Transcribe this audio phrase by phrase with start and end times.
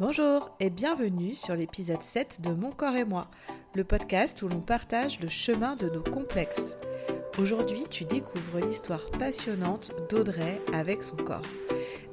[0.00, 3.28] Bonjour et bienvenue sur l'épisode 7 de Mon corps et moi,
[3.74, 6.76] le podcast où l'on partage le chemin de nos complexes.
[7.38, 11.42] Aujourd'hui, tu découvres l'histoire passionnante d'Audrey avec son corps.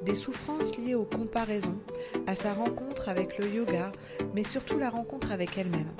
[0.04, 1.78] Des souffrances liées aux comparaisons,
[2.26, 3.92] à sa rencontre avec le yoga,
[4.34, 5.90] mais surtout la rencontre avec elle-même.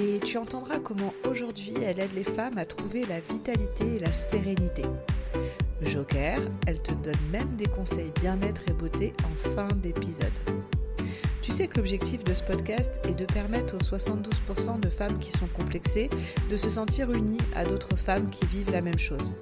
[0.00, 4.12] Et tu entendras comment aujourd'hui elle aide les femmes à trouver la vitalité et la
[4.12, 4.84] sérénité.
[5.82, 10.32] Joker, elle te donne même des conseils bien-être et beauté en fin d'épisode.
[11.46, 15.30] Tu sais que l'objectif de ce podcast est de permettre aux 72% de femmes qui
[15.30, 16.10] sont complexées
[16.50, 19.32] de se sentir unies à d'autres femmes qui vivent la même chose.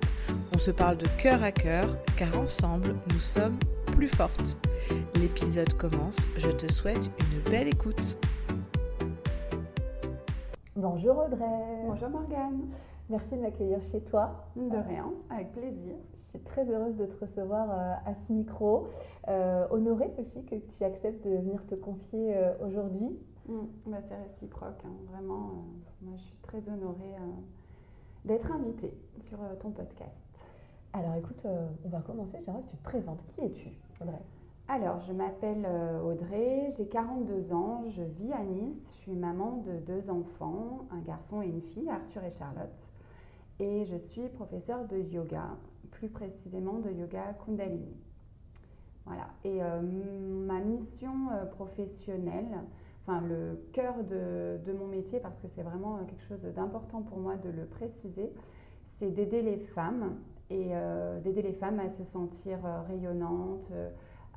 [0.54, 4.58] On se parle de cœur à cœur car ensemble, nous sommes plus fortes.
[5.14, 8.18] L'épisode commence, je te souhaite une belle écoute.
[10.76, 11.86] Bonjour Audrey.
[11.86, 12.68] Bonjour Morgane.
[13.08, 14.44] Merci de m'accueillir chez toi.
[14.56, 15.94] De rien, avec plaisir.
[16.34, 18.88] Je suis très heureuse de te recevoir euh, à ce micro.
[19.28, 23.16] Euh, honorée aussi que tu acceptes de venir te confier euh, aujourd'hui.
[23.46, 23.58] Mm.
[23.86, 24.92] Bah, c'est réciproque, hein.
[25.12, 25.64] vraiment.
[26.02, 27.14] moi, je suis très honorée
[28.24, 30.10] d'être invitée sur ton podcast.
[30.92, 31.46] Alors écoute,
[31.84, 32.38] on va commencer.
[32.44, 33.20] J'aimerais que tu te présentes.
[33.28, 33.68] Qui es-tu,
[34.00, 34.22] Audrey?
[34.66, 35.68] Alors, je m'appelle
[36.04, 41.00] Audrey, j'ai 42 ans, je vis à Nice, je suis maman de deux enfants, un
[41.00, 42.88] garçon et une fille, Arthur et Charlotte,
[43.60, 45.50] et je suis professeure de yoga
[45.94, 47.96] plus précisément de yoga Kundalini.
[49.06, 49.28] Voilà.
[49.44, 52.58] Et euh, ma mission euh, professionnelle,
[53.02, 57.36] enfin le cœur de, mon métier, parce que c'est vraiment quelque chose d'important pour moi
[57.36, 58.32] de le préciser,
[58.98, 60.16] c'est d'aider les femmes
[60.50, 63.70] et euh, d'aider les femmes à se sentir rayonnantes,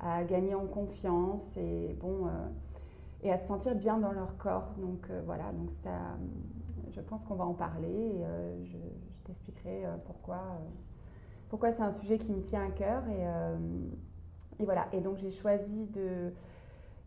[0.00, 2.28] à gagner en confiance et bon
[3.22, 4.74] et à se sentir bien dans leur corps.
[4.78, 6.16] Donc voilà, donc ça,
[6.90, 8.76] je pense qu'on va en parler et je
[9.24, 10.40] t'expliquerai pourquoi
[11.48, 13.06] pourquoi c'est un sujet qui me tient à cœur.
[13.08, 13.56] Et, euh,
[14.60, 14.88] voilà.
[14.92, 16.32] Et donc j'ai choisi de,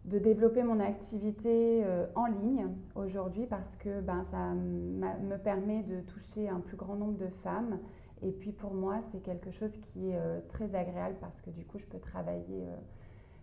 [0.06, 6.50] développer mon activité euh, en ligne aujourd'hui parce que ben, ça me permet de toucher
[6.50, 7.80] un plus grand nombre de femmes.
[8.24, 11.66] Et puis pour moi, c'est quelque chose qui est euh, très agréable parce que du
[11.66, 12.68] coup, je peux travailler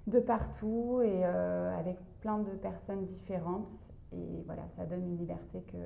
[0.06, 3.77] de partout et avec plein de personnes différentes.
[4.12, 5.77] Et voilà, ça donne une liberté que,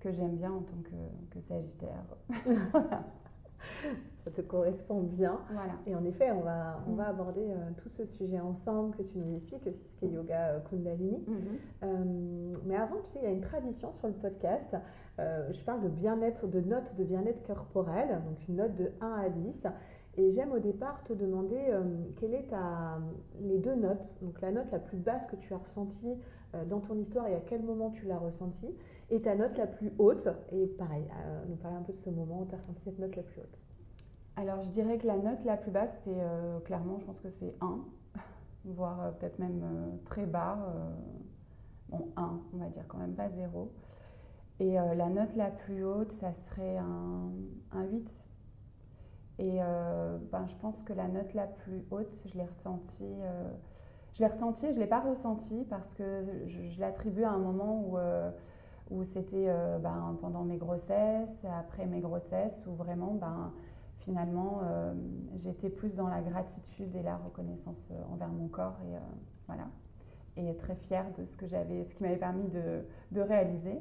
[0.00, 2.04] que j'aime bien en tant que, que Sagittaire.
[4.24, 5.40] ça te correspond bien.
[5.52, 5.74] Voilà.
[5.86, 7.10] Et en effet, on va, on va mm.
[7.10, 10.60] aborder euh, tout ce sujet ensemble, que tu nous expliques aussi ce qu'est yoga euh,
[10.70, 11.18] Kundalini.
[11.18, 11.84] Mm-hmm.
[11.84, 14.76] Euh, mais avant, tu sais, il y a une tradition sur le podcast.
[15.18, 19.28] je parle de bien-être, de notes de bien-être corporel, donc une note de 1 à
[19.28, 19.66] 10.
[20.16, 21.60] Et j'aime au départ te demander
[22.16, 22.98] quelle est ta,
[23.40, 26.16] les deux notes, donc la note la plus basse que tu as ressentie
[26.66, 28.74] dans ton histoire et à quel moment tu l'as ressentie,
[29.10, 30.28] et ta note la plus haute.
[30.52, 32.98] Et pareil, euh, nous parler un peu de ce moment où tu as ressenti cette
[32.98, 33.58] note la plus haute.
[34.36, 37.30] Alors, je dirais que la note la plus basse, c'est euh, clairement, je pense que
[37.30, 37.80] c'est 1,
[38.64, 40.58] voire euh, peut-être même très bas.
[41.88, 43.72] bon, 1, on va dire quand même pas 0.
[44.60, 47.30] Et la note la plus haute, ça serait un,
[47.70, 48.12] un 8.
[49.38, 49.58] Et
[50.32, 53.14] ben, je pense que la note la plus haute, je l'ai ressentie.
[54.14, 57.38] je l'ai ressentie, je ne l'ai pas ressentie parce que je, je l'attribue à un
[57.38, 57.96] moment où
[58.90, 63.52] où c'était euh, ben, pendant mes grossesses, après mes grossesses, où vraiment, ben,
[63.98, 64.94] finalement, euh,
[65.36, 68.96] j'étais plus dans la gratitude et la reconnaissance euh, envers mon corps et
[69.46, 69.68] voilà,
[70.36, 73.78] et très fière de ce que j'avais, ce qui m'avait permis de, de, réaliser.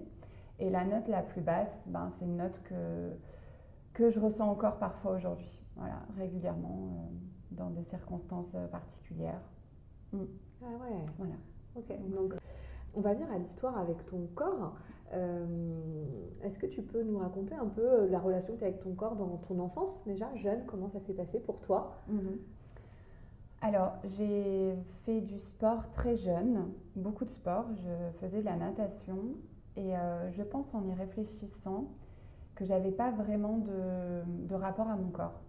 [0.60, 3.12] Et la note la plus basse, ben, c'est une note que,
[3.94, 7.12] que je ressens encore parfois aujourd'hui, voilà, régulièrement,
[7.52, 9.42] dans des circonstances particulières.
[10.12, 10.24] Mm.
[10.64, 11.06] Ah ouais.
[11.18, 11.36] Voilà.
[11.76, 12.10] Ok.
[12.10, 12.34] Donc,
[12.96, 14.74] on va venir à l'histoire avec ton corps.
[15.14, 15.46] Euh,
[16.44, 18.82] est-ce que tu peux nous raconter un peu euh, la relation que tu as avec
[18.82, 21.96] ton corps dans ton enfance déjà, jeune Comment ça s'est passé pour toi?
[22.08, 22.38] Mhm.
[23.62, 24.76] Alors, j'ai
[25.06, 27.66] fait du sport très jeune, beaucoup de sport.
[27.74, 29.18] Je faisais de la natation
[29.76, 31.86] et euh, je pense en y réfléchissant
[32.54, 35.42] que j'avais pas vraiment de, rapport à mon corps.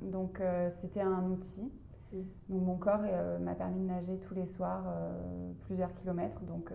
[0.00, 0.40] Donc,
[0.80, 1.70] c'était un outil.
[2.12, 2.18] Mm.
[2.48, 3.02] Donc, mon corps
[3.40, 4.84] m'a permis de nager tous les soirs
[5.66, 6.40] plusieurs kilomètres.
[6.42, 6.70] Donc,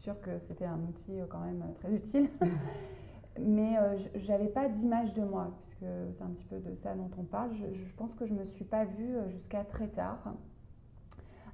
[0.00, 2.30] sûr que c'était un outil euh, quand même euh, très utile.
[3.40, 6.94] Mais euh, je n'avais pas d'image de moi, puisque c'est un petit peu de ça
[6.94, 7.50] dont on parle.
[7.54, 10.34] Je, pense que je ne me suis pas vue jusqu'à très tard.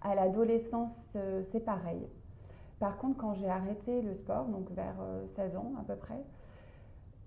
[0.03, 0.95] À l'adolescence,
[1.53, 2.01] c'est pareil.
[2.81, 4.97] Par contre, quand j'ai arrêté le sport, donc vers
[5.37, 6.25] 16 ans à peu près,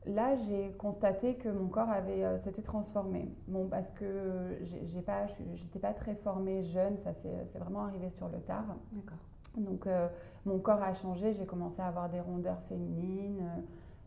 [0.07, 3.31] là, j'ai constaté que mon corps avait s'était transformé.
[3.48, 8.27] Bon, parce que j'ai pas, j'étais pas très formée jeune, ça c'est vraiment arrivé sur
[8.30, 8.66] le tard.
[8.92, 9.19] D'accord.
[9.57, 10.07] Donc euh,
[10.46, 13.62] mon corps a changé, j'ai commencé à avoir des rondeurs féminines, euh,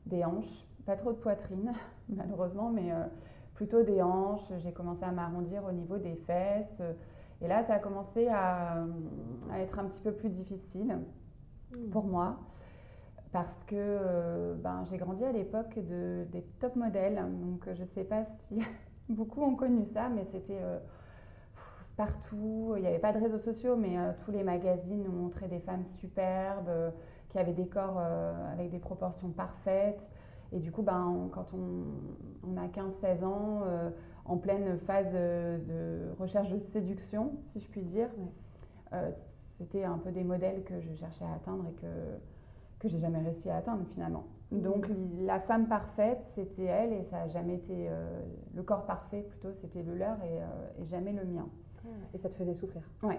[0.07, 1.73] des hanches, pas trop de poitrine
[2.09, 3.05] malheureusement, mais euh,
[3.55, 4.53] plutôt des hanches.
[4.59, 6.83] J'ai commencé à m'arrondir au niveau des fesses.
[7.41, 8.85] Et là, ça a commencé à,
[9.57, 10.99] être un petit peu plus difficile
[11.73, 11.91] mmh.
[11.91, 12.39] pour moi
[13.33, 17.21] parce que ben, j'ai grandi à l'époque de, des top modèles.
[17.41, 18.61] Donc je ne sais pas si
[19.09, 20.79] beaucoup ont connu ça, mais c'était euh,
[21.97, 22.75] partout.
[22.77, 25.61] Il n'y avait pas de réseaux sociaux, mais euh, tous les magazines nous montraient des
[25.61, 26.71] femmes superbes,
[27.29, 30.07] qui avaient des corps avec des proportions parfaites.
[30.53, 33.63] Et du coup, ben, quand on, on a 15-16 ans,
[34.27, 38.11] en pleine phase de recherche de séduction, si je puis dire,
[39.57, 41.87] c'était un peu des modèles que je cherchais à atteindre et que
[42.83, 44.25] que j'ai jamais réussi à atteindre finalement.
[44.51, 44.61] Mmh.
[44.61, 44.87] Donc
[45.21, 48.21] la femme parfaite, c'était elle et ça n'a jamais été euh,
[48.55, 51.49] le corps parfait plutôt, c'était le leur et, euh, jamais le mien.
[52.15, 53.19] Et ça te faisait souffrir Ouais,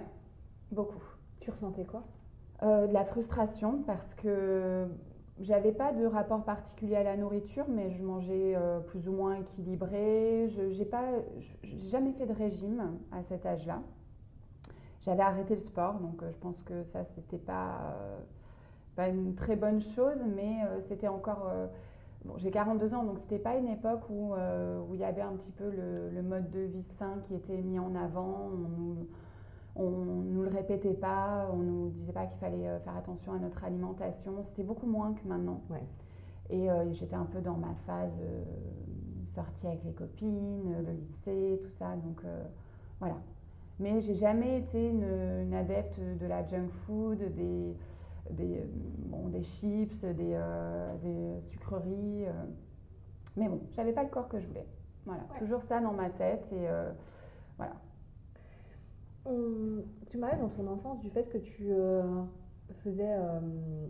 [0.71, 1.04] beaucoup.
[1.39, 2.04] Tu ressentais quoi?
[2.63, 4.88] Euh, De la frustration parce que
[5.39, 8.56] j'avais pas de rapport particulier à la nourriture, mais je mangeais
[8.88, 10.48] plus ou moins équilibré.
[10.50, 11.06] Je n'ai pas,
[11.89, 13.81] jamais fait de régime à cet âge-là.
[15.01, 17.95] J'avais arrêté le sport, donc je pense que ça c'était pas
[18.95, 21.48] pas une très bonne chose, mais euh, c'était encore.
[22.25, 25.03] Euh, bon, j'ai 42 ans, donc c'était pas une époque où, euh, où il y
[25.03, 28.49] avait un petit peu le, mode de vie sain qui était mis en avant.
[29.75, 33.39] On nous, nous le répétait pas, on nous disait pas qu'il fallait faire attention à
[33.39, 34.43] notre alimentation.
[34.43, 35.61] C'était beaucoup moins que maintenant.
[36.51, 38.21] Et j'étais un peu dans ma phase
[39.33, 41.95] sortie avec les copines, le lycée, tout ça.
[41.95, 42.21] Donc
[42.99, 43.15] voilà.
[43.79, 45.07] Mais j'ai jamais été une,
[45.41, 47.75] une, adepte de la junk food, des,
[48.29, 48.63] des,
[49.05, 52.25] bon, des chips, des, euh, des sucreries.
[52.25, 52.31] Euh.
[53.35, 54.67] Mais bon, j'avais pas le corps que je voulais.
[55.05, 56.89] Voilà, toujours ça dans ma tête et euh,
[57.57, 57.73] voilà.
[60.09, 61.73] tu parlais dans ton enfance du fait que tu
[62.83, 63.17] faisais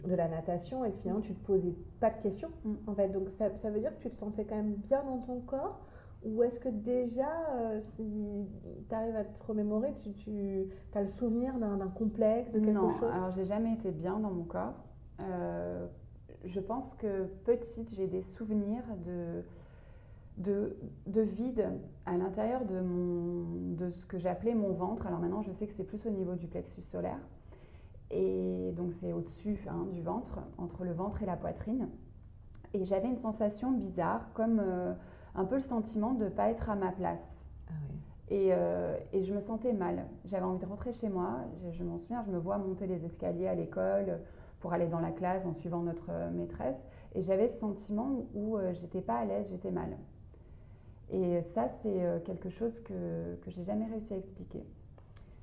[0.03, 2.73] de la natation et que finalement tu te posais pas de questions mm.
[2.87, 3.09] en fait.
[3.09, 5.79] Donc ça, ça, veut dire que tu te sentais quand même bien dans ton corps
[6.25, 8.47] ou est-ce que déjà, euh, si
[8.87, 12.93] tu arrives à te remémorer, tu, tu as le souvenir d'un complexe, de quelque non,
[12.99, 13.09] chose?
[13.11, 14.85] alors j'ai jamais été bien dans mon corps.
[15.19, 15.85] Euh,
[16.45, 19.43] je pense que petite, j'ai des souvenirs de,
[20.37, 20.77] de,
[21.07, 21.69] de vide
[22.05, 25.05] à l'intérieur de, mon, de ce que j'appelais mon ventre.
[25.07, 27.19] Alors maintenant, je sais que c'est plus au niveau du plexus solaire.
[28.11, 31.89] Et donc c'est au-dessus hein, du ventre, entre le ventre et la poitrine.
[32.73, 34.61] Et j'avais une sensation bizarre, comme...
[34.63, 34.93] Euh,
[35.35, 37.43] un peu le sentiment de ne pas être à ma place.
[37.69, 37.73] Ah
[38.31, 40.05] euh, et, je me sentais mal.
[40.25, 41.41] J'avais envie de rentrer chez moi.
[41.71, 44.19] Je, m'en souviens, je me vois monter les escaliers à l'école
[44.59, 46.81] pour aller dans la classe en suivant notre euh, maîtresse.
[47.15, 49.97] Et j'avais ce sentiment où euh, j'étais pas à l'aise, j'étais mal.
[51.11, 54.63] Et ça, c'est quelque chose que, que j'ai jamais réussi à expliquer.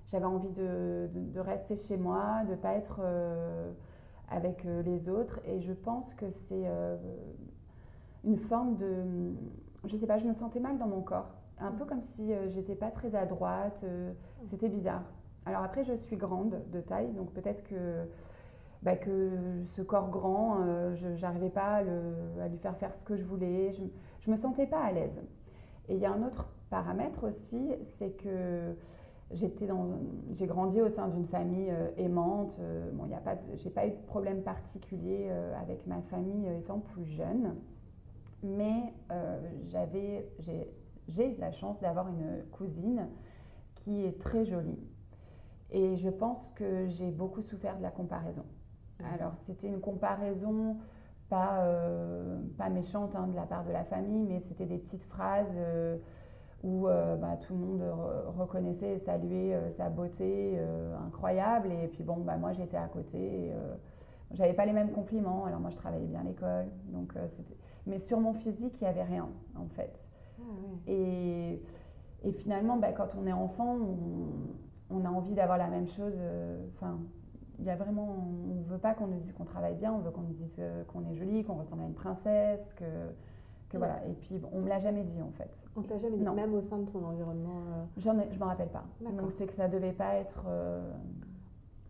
[0.09, 3.01] J'avais envie de, rester chez moi, de ne pas être
[4.29, 5.39] avec les autres.
[5.47, 6.67] Et je pense que c'est
[8.25, 9.05] une forme de
[9.87, 11.31] je sais pas, je me sentais mal dans mon corps.
[11.59, 13.81] Un peu comme si euh, j'étais pas très à droite.
[13.85, 14.13] Euh,
[14.51, 15.03] c'était bizarre.
[15.47, 18.07] Alors après, je suis grande de taille, donc peut-être que,
[18.83, 19.31] bah, que
[19.77, 23.73] ce corps grand, euh, je n'arrivais pas à, lui faire faire ce que je voulais.
[23.73, 25.21] Je ne me sentais pas à l'aise.
[25.89, 28.75] Et il y a un autre paramètre aussi, c'est que
[29.33, 32.61] j'ai grandi au sein d'une famille aimante.
[32.93, 35.31] bon, il a pas, j'ai pas eu de problème particulier
[35.61, 37.57] avec ma famille étant plus jeune
[38.43, 39.39] mais euh,
[39.69, 40.29] j'avais,
[41.09, 43.09] j'ai la chance d'avoir une cousine
[43.77, 44.79] qui est très jolie.
[45.71, 48.45] Et je pense que j'ai beaucoup souffert de la comparaison.
[48.99, 49.05] Mmh.
[49.15, 50.77] Alors c'était une comparaison
[51.29, 55.05] pas, euh, pas méchante hein, de la part de la famille, mais c'était des petites
[55.05, 55.97] phrases euh,
[56.63, 57.83] où bah, tout le monde
[58.37, 60.59] reconnaissait et saluait sa beauté
[61.07, 61.73] incroyable.
[61.73, 63.51] Et puis bon, bah, moi j'étais à côté.
[64.33, 65.47] J'avais pas les mêmes compliments.
[65.47, 67.57] Alors moi je travaillais bien à l'école, donc c'était
[67.87, 70.07] mais sur mon physique, il n'y avait rien, en fait.
[70.39, 70.43] Ah
[70.87, 71.63] et,
[72.25, 73.77] et, finalement, bah, quand on est enfant,
[74.91, 76.13] on, a envie d'avoir la même chose.
[76.17, 76.99] Euh, enfin,
[77.59, 78.17] il y a vraiment,
[78.49, 80.57] on ne veut pas qu'on nous dise qu'on travaille bien, on veut qu'on nous dise
[80.59, 82.85] euh, qu'on est jolie, qu'on ressemble à une princesse, que,
[83.69, 84.05] que voilà.
[84.07, 85.51] Et puis, on ne me l'a jamais dit, en fait.
[85.77, 87.85] On ne te l'a jamais dit, même au sein de ton environnement euh...
[87.99, 88.85] J'en ai, je ne me rappelle pas.
[89.01, 90.45] Donc, c'est que ça ne devait pas être...
[90.49, 90.93] Euh,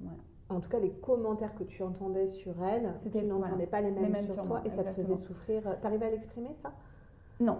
[0.01, 0.17] voilà
[0.51, 4.25] en tout cas les commentaires que tu entendais sur elle, tu n'entendais pas les mêmes,
[4.25, 5.63] sur, toi et ça te faisait souffrir.
[5.81, 6.73] Tu arrives à l'exprimer ça?
[7.39, 7.59] Non.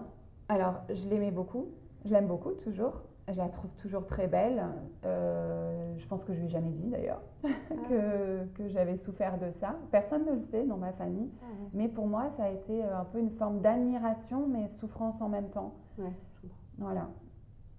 [0.49, 1.67] Alors je l'aimais beaucoup,
[2.05, 4.63] je l'aime beaucoup toujours, je la trouve toujours très belle.
[5.05, 7.49] Euh, je pense que je lui ai jamais dit d'ailleurs ah.
[7.89, 9.75] que, j'avais souffert de ça.
[9.91, 12.97] Personne ne le sait dans ma famille, ah mais pour moi ça a été euh,
[12.97, 15.73] un peu une forme d'admiration mais souffrance en même temps.
[15.97, 16.13] Ouais,
[16.77, 17.07] Voilà.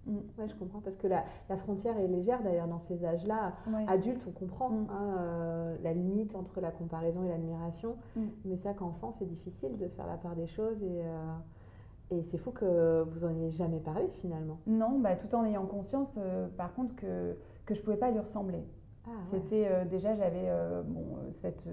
[0.06, 0.16] Mm.
[0.38, 3.52] Oui, je comprends, parce que la, la frontière est légère d'ailleurs dans ces âges-là.
[3.88, 4.86] Adultes, on comprend mm.
[4.90, 8.22] hein, euh, la limite entre la comparaison et l'admiration, mm.
[8.44, 12.38] mais ça qu'enfant, c'est difficile de faire la part des choses et, euh, et c'est
[12.38, 14.58] fou que vous en ayez jamais parlé finalement.
[14.66, 18.20] Non, bah, tout en ayant conscience, euh, par contre, que, que je pouvais pas lui
[18.20, 18.64] ressembler.
[19.06, 20.48] Ah, C'était déjà, j'avais
[20.84, 21.04] bon,
[21.40, 21.68] cette,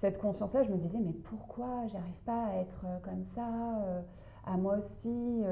[0.00, 3.44] cette conscience-là, je me disais, mais pourquoi j'arrive pas à être comme ça,
[4.46, 5.42] à moi aussi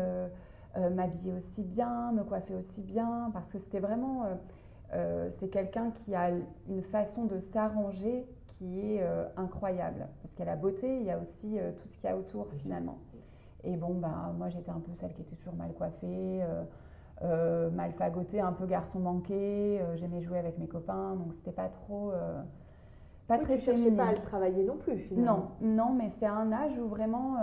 [0.94, 4.24] m'habiller aussi bien, me coiffer aussi bien, parce que c'était vraiment,
[5.38, 6.30] c'est quelqu'un qui a
[6.68, 8.26] une façon de s'arranger
[8.58, 9.06] qui est
[9.36, 10.06] incroyable.
[10.22, 12.16] Parce qu'il y a la beauté, il y a aussi tout ce qu'il y a
[12.16, 12.98] autour finalement.
[13.66, 16.06] Et bon, ben, moi j'étais un peu celle qui était toujours mal coiffée,
[16.42, 16.62] euh,
[17.22, 19.80] euh, mal fagotée, un peu garçon manqué.
[19.80, 22.12] Euh, j'aimais jouer avec mes copains, donc c'était pas trop.
[23.26, 25.50] pas très tu cherchais pas à le travailler non plus finalement.
[25.60, 27.36] Non, non, mais c'est un âge où vraiment,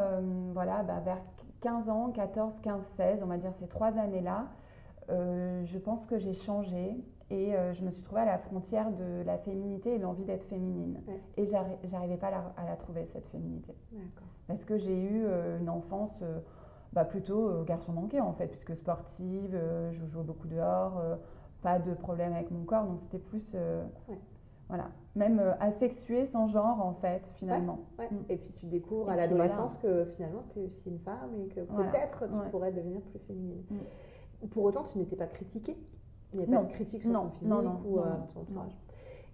[0.53, 1.21] voilà, bah, vers
[1.63, 4.47] 15 ans, 14, 15, 16, on va dire ces trois années-là,
[5.09, 9.37] je pense que j'ai changé et je me suis trouvée à la frontière de la
[9.37, 10.99] féminité et l'envie d'être féminine.
[11.37, 12.27] Et j'arrivais pas
[12.57, 13.73] à la, trouver, cette féminité.
[14.47, 16.39] Parce que j'ai eu euh, une enfance euh,
[16.91, 19.57] bah, plutôt euh, garçon manqué en fait, puisque sportive,
[19.91, 21.01] je jouais beaucoup dehors,
[21.61, 23.43] pas de problème avec mon corps, donc c'était plus.
[24.73, 27.79] Voilà, même asexuée sans genre en fait, finalement.
[27.99, 28.03] Mm.
[28.29, 31.61] Et puis tu découvres à l'adolescence que finalement tu es aussi une femme et que
[31.61, 33.63] peut-être tu pourrais devenir plus féminine.
[33.69, 34.47] Mm.
[34.47, 35.77] Pour autant, tu n'étais pas critiquée
[36.33, 37.99] Il n'y avait pas de critique sur ton physique ou
[38.33, 38.75] ton entourage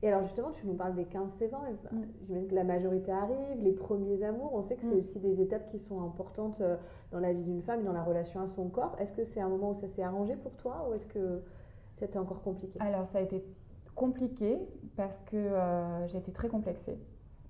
[0.01, 2.01] et alors justement, tu nous parles des 15-16 ans, mm.
[2.21, 4.99] j'imagine que la majorité arrive, les premiers amours, on sait que c'est mm.
[4.99, 6.77] aussi des étapes qui sont importantes euh,
[7.11, 8.95] dans la vie d'une femme, dans la relation à son corps.
[8.99, 11.41] Est-ce que c'est un moment où ça s'est arrangé pour toi ou est-ce que
[11.97, 12.79] c'était encore compliqué?
[12.79, 13.43] Alors ça a été
[13.99, 14.57] compliqué
[14.95, 16.97] parce que euh, j'étais très complexée,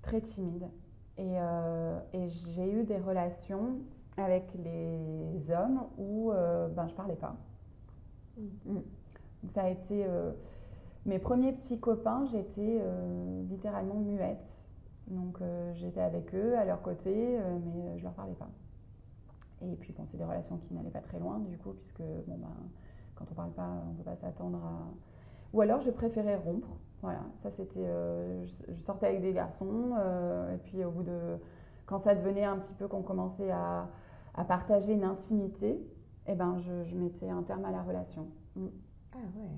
[0.02, 0.68] très timide.
[1.16, 3.78] Et, euh, et j'ai eu des relations
[4.16, 6.32] avec les hommes où
[6.74, 7.36] ben, je parlais pas.
[8.66, 8.78] Mm.
[9.48, 10.06] Ça a été
[11.06, 14.60] mes premiers petits copains, j'étais euh, littéralement muette.
[15.06, 18.50] Donc euh, j'étais avec eux, à leur côté, euh, mais je leur parlais pas.
[19.62, 22.36] Et puis bon, c'est des relations qui n'allaient pas très loin du coup, puisque bon
[22.36, 22.54] ben,
[23.14, 24.90] quand on parle pas, on peut pas s'attendre à.
[25.52, 26.68] Ou alors je préférais rompre.
[27.02, 27.86] Voilà, ça c'était.
[28.68, 29.94] Je, sortais avec des garçons,
[30.52, 31.38] et puis au bout de.
[31.86, 33.88] Quand ça devenait un petit peu qu'on commençait à,
[34.34, 35.80] à, partager une intimité,
[36.26, 38.28] eh ben je, je mettais un terme à la relation.
[38.54, 38.66] Mm.
[39.14, 39.48] Ah ouais.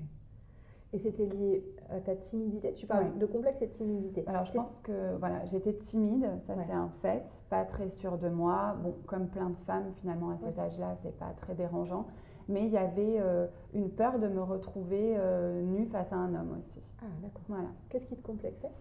[0.93, 2.71] Et c'était lié à ta timidité?
[2.73, 4.23] Tu parles de complexe et de timidité.
[4.27, 8.29] Alors, je pense que voilà, j'étais timide, ça c'est un fait, pas très sûre de
[8.29, 8.75] moi.
[8.83, 12.05] Bon, comme plein de femmes, finalement, à cet âge-là, c'est pas très dérangeant.
[12.47, 16.57] Mais il y avait euh, une peur de me retrouver euh, face à un homme
[16.59, 16.81] aussi.
[17.01, 17.41] Ah, d'accord.
[17.47, 17.69] Voilà.
[17.89, 18.71] Qu'est-ce qui te complexait?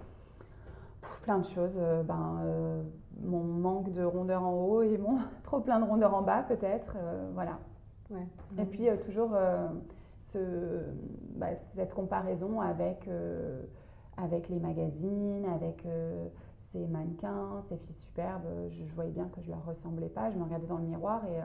[1.23, 1.77] Plein de choses.
[1.77, 2.41] Euh, ben,
[3.23, 6.97] mon manque de rondeur en haut et mon trop plein de rondeur en bas, peut-être.
[7.35, 7.59] voilà.
[8.11, 8.27] Ouais.
[8.59, 9.31] Et puis, toujours
[11.37, 13.63] bah, cette comparaison avec, euh,
[14.17, 16.29] avec les magazines, avec euh,
[16.73, 18.47] ces mannequins, ces filles superbes.
[18.71, 20.31] Je, voyais bien que je leur ressemblais pas.
[20.31, 21.45] Je me regardais dans le miroir et euh,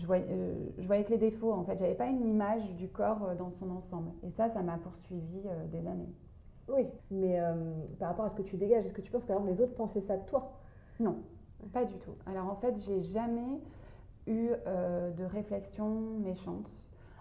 [0.00, 0.26] je, voyais,
[0.78, 1.52] je voyais que les défauts.
[1.52, 4.10] En fait, j'avais pas une image du corps dans son ensemble.
[4.22, 5.42] Et ça, ça m'a poursuivi
[5.72, 6.12] des années.
[6.68, 7.40] Oui, mais
[7.98, 10.00] par rapport à ce que tu dégages, est-ce que tu penses que les autres pensaient
[10.02, 10.52] ça de toi?
[11.00, 11.16] Non,
[11.72, 12.14] pas du tout.
[12.26, 13.60] Alors en fait, j'ai jamais
[14.26, 15.88] eu de réflexion
[16.20, 16.70] méchante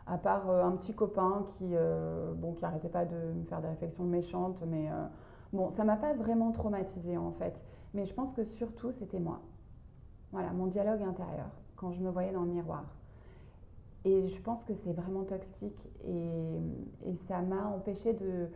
[0.10, 3.62] à part euh, un petit copain qui euh, bon qui arrêtait pas de me faire
[3.62, 5.06] des réflexions méchantes mais euh,
[5.54, 7.54] bon ça m'a pas vraiment traumatisée en fait
[7.94, 9.40] mais je pense que surtout c'était moi
[10.32, 12.84] voilà mon dialogue intérieur quand je me voyais dans le miroir
[14.06, 18.48] et je pense que c'est vraiment toxique et, ça m'a empêché de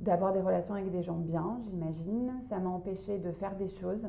[0.00, 4.06] d'avoir des relations avec des gens bien j'imagine ça m'a empêché de faire des choses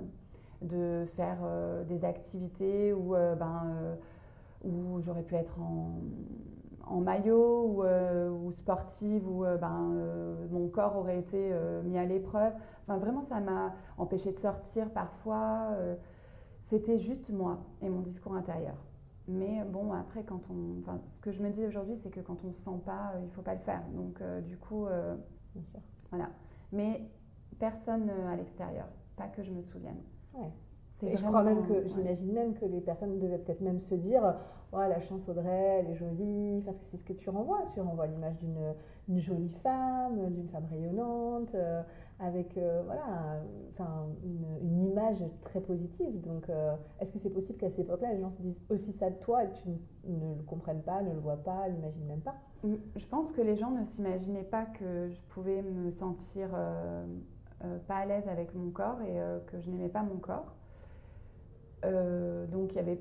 [0.62, 1.38] de faire
[1.88, 3.98] des activités où ben
[4.64, 6.00] où j'aurais pu être en
[6.90, 11.52] en maillot ou, euh, sportive où euh, ben, euh, mon corps aurait été
[11.84, 12.54] mis à l'épreuve.
[12.88, 15.70] Enfin, vraiment, ça m'a empêché de sortir parfois.
[16.70, 18.76] C'était juste moi et mon discours intérieur.
[19.28, 22.38] Mais bon, après, quand on, enfin, ce que je me dis aujourd'hui, c'est que quand
[22.44, 23.82] on ne se sent pas, il ne faut pas le faire.
[23.94, 24.86] Donc, du coup,
[25.54, 25.80] Bien sûr.
[26.10, 26.30] voilà.
[26.72, 27.02] Mais
[27.60, 30.02] personne à l'extérieur, pas que je me souvienne.
[30.34, 30.52] Ouais.
[31.04, 34.36] Et je crois même que, j'imagine même que les personnes devaient peut-être même se dire
[34.72, 37.64] oh, la chance Audrey, elle est jolie, parce que c'est ce que tu renvoies.
[37.74, 41.84] Tu renvoies l'image d'une jolie femme, d'une femme rayonnante, euh,
[42.20, 43.42] avec euh, voilà,
[43.74, 46.20] enfin, une, image très positive.
[46.22, 49.10] Donc, euh, est-ce que c'est possible qu'à cette époque-là, les gens se disent aussi ça
[49.10, 49.70] de toi et que tu
[50.06, 52.36] ne le comprennes pas, ne le vois pas, n'imaginent même pas?
[52.64, 56.50] Mm, Je pense que les gens ne s'imaginaient pas que je pouvais me sentir
[57.88, 60.57] pas à l'aise avec mon corps et que je n'aimais pas mon corps.
[61.86, 63.00] Euh, donc y avait,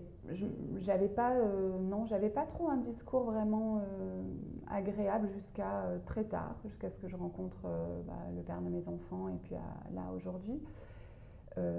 [0.79, 4.23] j'avais pas, euh, non, j'avais pas trop un discours vraiment euh,
[4.71, 7.63] agréable jusqu'à très tard, jusqu'à ce que je rencontre
[8.07, 9.55] bah, le père de mes enfants et puis
[9.95, 10.61] là aujourd'hui,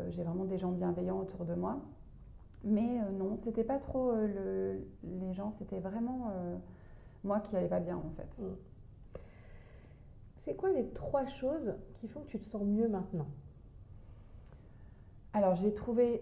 [0.09, 1.79] j'ai vraiment des gens bienveillants autour de moi.
[2.63, 6.31] Mais non, c'était pas trop le, les gens, c'était vraiment
[7.23, 8.27] moi qui allais pas bien en fait.
[10.47, 10.55] Mm.
[10.55, 13.27] quoi les trois choses qui font que tu te sens mieux maintenant?
[15.37, 16.19] Alors, j'ai trouvé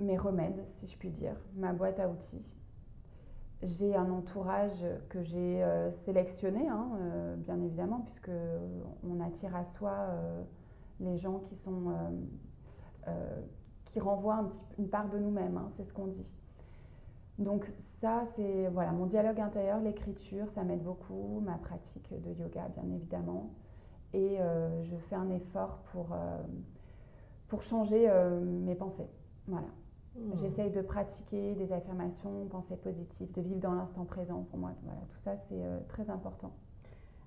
[0.00, 2.42] mes remèdes, si je puis dire, ma boîte à outils.
[3.62, 8.30] J'ai un entourage que j'ai euh, sélectionné, hein, euh, bien évidemment, puisque
[9.06, 10.42] on attire à soi euh,
[11.00, 11.92] les gens qui sont
[13.84, 14.48] qui renvoient
[14.78, 16.26] une part de nous-mêmes, hein, c'est ce qu'on dit.
[17.38, 17.70] Donc
[18.00, 22.90] ça, c'est voilà mon dialogue intérieur, l'écriture, ça m'aide beaucoup, ma pratique de yoga, bien
[22.94, 23.50] évidemment,
[24.12, 24.38] et
[24.82, 26.16] je fais un effort pour
[27.48, 28.08] pour changer
[28.42, 29.08] mes pensées.
[29.46, 29.68] Voilà.
[30.18, 30.32] Hmm.
[30.40, 34.72] J'essaye de pratiquer des affirmations, pensées positives, de vivre dans l'instant présent pour moi.
[34.82, 36.52] Voilà, tout ça, c'est euh, très important.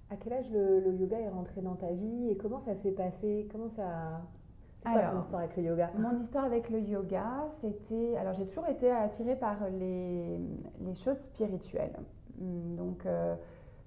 [0.10, 3.48] À quel âge le, yoga est rentré dans ta vie et comment ça s'est passé?
[3.52, 4.22] Comment ça
[4.82, 5.92] c'est quoi ton histoire avec le yoga?
[6.00, 8.16] Mon histoire avec le yoga, c'était.
[8.18, 10.40] Alors, j'ai toujours été attirée par les,
[10.80, 12.00] les choses spirituelles.
[12.40, 13.06] Hmm, donc,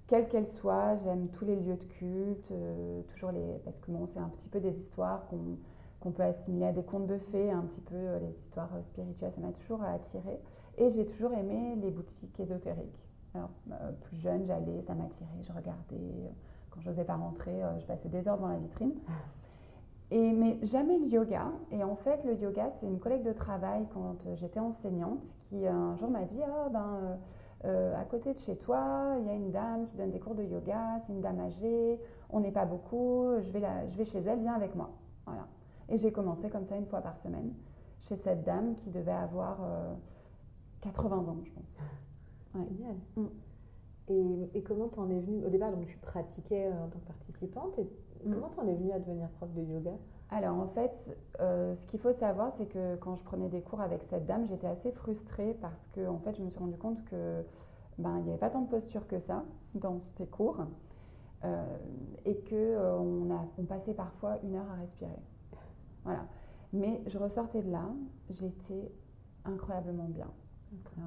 [0.07, 3.59] quelles qu'elles soient, j'aime tous les lieux de culte, euh, toujours les.
[3.65, 5.57] Parce que bon, c'est un petit peu des histoires qu'on
[6.03, 8.81] qu'on peut assimiler à des contes de fées, un petit peu euh, les histoires euh,
[8.83, 10.37] spirituelles, ça m'a toujours attiré.
[10.77, 13.07] Et j'ai toujours aimé les boutiques ésotériques.
[13.33, 16.33] Alors, euh, plus jeune, j'allais, ça m'attirait, je regardais.
[16.69, 18.95] Quand je n'osais pas rentrer, je passais des heures devant la vitrine.
[20.11, 21.51] Et, mais jamais le yoga.
[21.71, 25.95] Et en fait, le yoga, c'est une collègue de travail quand j'étais enseignante qui un
[25.95, 27.17] jour m'a dit Ah, ben,
[27.63, 30.43] à côté de chez toi, il y a une dame qui donne des cours de
[30.43, 34.19] yoga, c'est une dame âgée, on n'est pas beaucoup, je vais, la, je vais chez
[34.19, 34.89] elle, viens avec moi.
[35.25, 35.47] Voilà.
[35.89, 37.53] Et j'ai commencé comme ça une fois par semaine
[38.01, 39.59] chez cette dame qui devait avoir
[40.81, 41.63] 80 euh, ans, je pense.
[42.55, 42.67] Ouais.
[42.69, 42.95] Génial.
[43.15, 43.25] Mm.
[44.09, 45.43] Et, et, comment t'en es venue?
[45.43, 47.79] Au départ, donc tu pratiquais euh, en tant que participante.
[47.79, 48.31] Et mm.
[48.31, 49.93] Comment t'en es venue à devenir prof de yoga?
[50.35, 50.91] Alors en fait,
[51.39, 54.47] euh, ce qu'il faut savoir, c'est que quand je prenais des cours avec cette dame,
[54.47, 57.43] j'étais assez frustrée parce que en fait, je me suis rendu compte que
[57.97, 59.43] ben, il n'y avait pas tant de posture que ça
[59.75, 60.65] dans ces cours
[62.25, 65.11] et que on, a, on passait parfois une heure à respirer.
[66.05, 66.25] Voilà.
[66.73, 67.85] Mais je ressortais de là,
[68.31, 68.91] j'étais
[69.45, 70.27] incroyablement bien.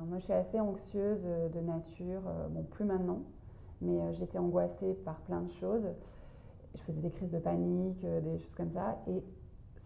[0.06, 3.22] moi, je suis assez anxieuse euh, de nature, euh, bon, plus maintenant,
[3.80, 5.86] mais euh, j'étais angoissée par plein de choses.
[6.76, 9.22] Je faisais des crises de panique, des choses comme ça, et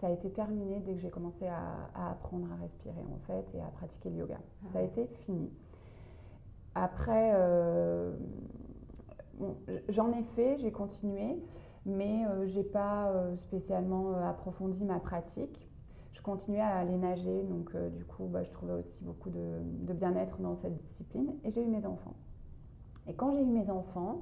[0.01, 3.61] ça a été terminé dès que j'ai commencé à, apprendre à respirer, en fait, et
[3.61, 4.39] à pratiquer le yoga.
[4.65, 5.51] Ah ça a été fini.
[6.75, 7.33] Après,
[9.89, 11.39] j'en ai fait, j'ai continué,
[11.87, 15.69] mais euh, je n'ai pas euh, spécialement euh, approfondi ma pratique.
[16.13, 20.39] Je continuais à aller nager, donc du coup, bah, je trouvais aussi beaucoup de, bien-être
[20.39, 21.33] dans cette discipline.
[21.45, 22.15] Et j'ai eu mes enfants.
[23.07, 24.21] Et quand j'ai eu mes enfants,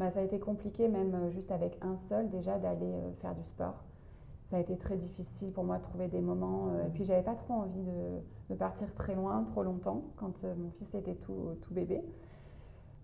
[0.00, 3.84] bah, ça a été compliqué, même juste avec un seul, déjà d'aller faire du sport.
[4.46, 6.70] Ça a été très difficile pour moi de trouver des moments.
[6.84, 7.84] et puis, j'avais pas trop envie
[8.48, 12.02] de, partir très loin, trop longtemps, quand mon fils était tout, tout bébé.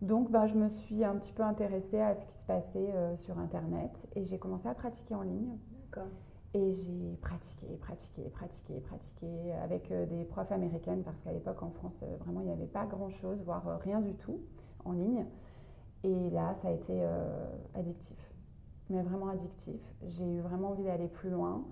[0.03, 3.17] Donc, bah, je me suis un petit peu intéressée à ce qui se passait euh,
[3.17, 5.57] sur Internet et j'ai commencé à pratiquer en ligne.
[6.53, 11.71] Et j'ai pratiqué, pratiqué, pratiqué, pratiqué avec euh, des profs américaines parce qu'à l'époque en
[11.71, 14.39] France, euh, vraiment, il n'y avait pas grand-chose, voire rien du tout
[14.85, 15.25] en ligne.
[16.07, 17.03] Et là, ça a été
[17.75, 18.17] addictif,
[18.89, 19.81] mais vraiment addictif.
[20.07, 21.65] J'ai eu vraiment envie d'aller plus loin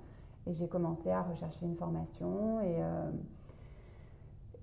[0.47, 2.83] et j'ai commencé à rechercher une formation et,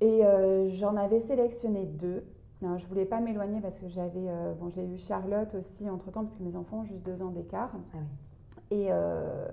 [0.05, 2.23] et j'en avais sélectionné deux
[2.61, 6.11] non, je voulais pas m'éloigner parce que j'avais, euh, bon, j'ai eu Charlotte aussi entre
[6.11, 7.71] temps parce que mes enfants ont juste deux ans d'écart.
[7.93, 7.97] Ah
[8.69, 9.47] et, euh,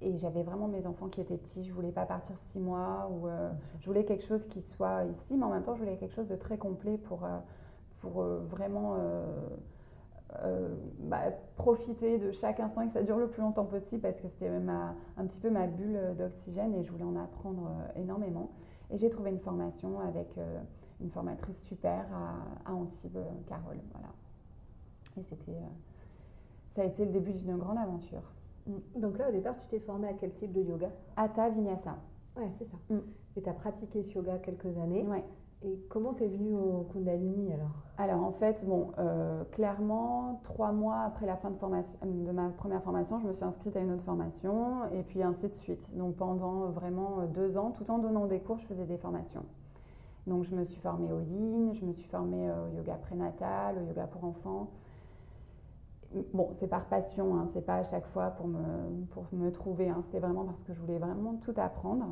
[0.00, 1.64] et j'avais vraiment mes enfants qui étaient petits.
[1.64, 5.36] Je voulais pas partir six mois ou euh, je voulais quelque chose qui soit ici,
[5.36, 7.26] mais en même temps je voulais quelque chose de très complet pour
[8.04, 8.96] pour vraiment
[11.00, 14.28] bah, profiter de chaque instant et que ça dure le plus longtemps possible parce que
[14.28, 18.50] c'était un petit peu ma bulle d'oxygène et je voulais en apprendre énormément.
[18.90, 20.36] Et j'ai trouvé une formation avec
[21.00, 22.06] une formatrice super
[22.66, 23.80] à, Antibes, Carole.
[23.92, 24.08] Voilà.
[25.16, 28.22] Et c'était, euh, ça a été le début d'une grande aventure.
[28.66, 29.00] Mm.
[29.00, 30.90] Donc là, au départ, tu t'es formée à quel type de yoga?
[31.16, 31.96] Hatha Vinyasa.
[32.36, 32.76] Ouais, c'est ça.
[32.90, 33.00] Mm.
[33.36, 35.06] Et tu as pratiqué ce yoga quelques années.
[35.06, 35.24] Ouais.
[35.66, 37.70] Et comment t'es venue au Kundalini alors?
[37.96, 43.18] Alors en fait, bon, euh, clairement, trois mois après la fin de, ma première formation,
[43.20, 45.82] je me suis inscrite à une autre formation et puis ainsi de suite.
[45.96, 49.44] Donc pendant vraiment deux ans, tout en donnant des cours, je faisais des formations.
[50.26, 53.78] Donc je me suis formée au yin, je me suis formée euh, au yoga prénatal,
[53.78, 54.68] au yoga pour enfants.
[56.34, 58.58] Bon, c'est par passion, hein, c'est pas à chaque fois pour me,
[59.12, 60.02] pour me trouver, hein.
[60.04, 62.04] c'était vraiment parce que je voulais vraiment tout apprendre.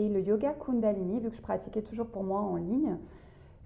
[0.00, 2.96] Et le yoga Kundalini, vu que je pratiquais toujours pour moi en ligne,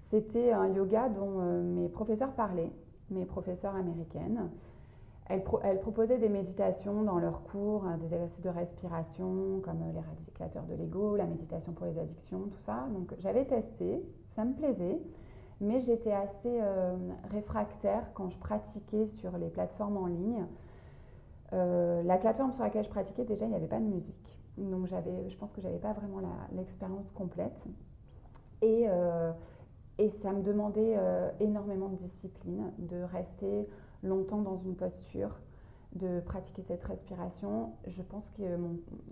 [0.01, 2.73] c'était un yoga dont euh, mes professeurs parlaient,
[3.09, 4.49] mes professeurs américaines.
[5.27, 10.65] Elles, proposaient des méditations dans leurs cours, hein, des exercices de respiration comme euh, l'éradicateurs
[10.65, 12.85] de l'ego, la méditation pour les addictions, tout ça.
[12.93, 14.03] Donc j'avais testé,
[14.35, 14.99] ça me plaisait,
[15.61, 16.59] mais j'étais assez
[17.31, 20.45] réfractaire quand je pratiquais sur les plateformes en ligne.
[21.53, 24.34] la plateforme sur laquelle je pratiquais, déjà, il n'y avait pas de musique.
[24.57, 26.21] Donc, je pense que je n'avais pas vraiment
[26.53, 27.65] l'expérience complète.
[28.61, 28.85] Et,
[29.97, 30.97] et ça me demandait
[31.39, 33.67] énormément de discipline, de rester
[34.01, 35.31] longtemps dans une posture,
[35.95, 38.43] de pratiquer cette respiration, je pense que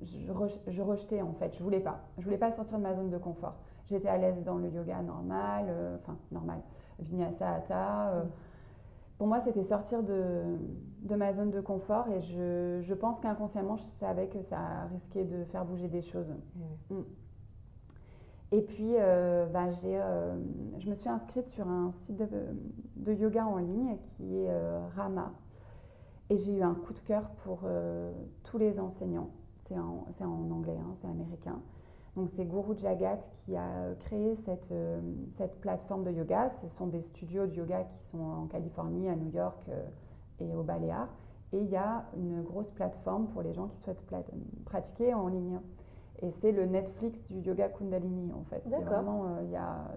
[0.03, 2.01] je, rejetais en fait, je voulais pas.
[2.17, 3.55] Je voulais pas sortir de ma zone de confort.
[3.89, 6.59] J'étais à l'aise dans le yoga normal, euh, enfin normal,
[6.99, 8.09] vinyasa hatha.
[8.09, 8.23] Euh.
[9.23, 10.57] Pour moi, c'était sortir de,
[11.03, 15.23] de, ma zone de confort et je, je pense qu'inconsciemment, je savais que ça risquait
[15.23, 16.27] de faire bouger des choses.
[16.89, 16.99] Mm.
[18.51, 22.27] Et puis, euh, bah, je me suis inscrite sur un site de,
[22.97, 24.51] de yoga en ligne qui est
[24.93, 25.31] Rama.
[26.29, 28.11] Et j'ai eu un coup de cœur pour euh,
[28.43, 29.29] tous les enseignants.
[29.69, 31.61] C'est en, en, anglais, hein, c'est américain.
[32.15, 35.01] Donc c'est Guru Jagat qui a créé cette, euh,
[35.37, 36.49] cette, plateforme de yoga.
[36.61, 39.83] Ce sont des studios de yoga qui sont en Californie, à New York euh,
[40.39, 41.09] et au Baléares.
[41.53, 44.03] Et il y a une grosse plateforme pour les gens qui souhaitent
[44.65, 45.59] pratiquer en ligne.
[46.21, 48.61] Et c'est le Netflix du yoga Kundalini en fait.
[48.69, 49.91] C'est vraiment, il y a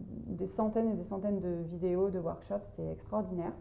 [0.00, 3.52] des centaines et des centaines de vidéos, de workshops, c'est extraordinaire.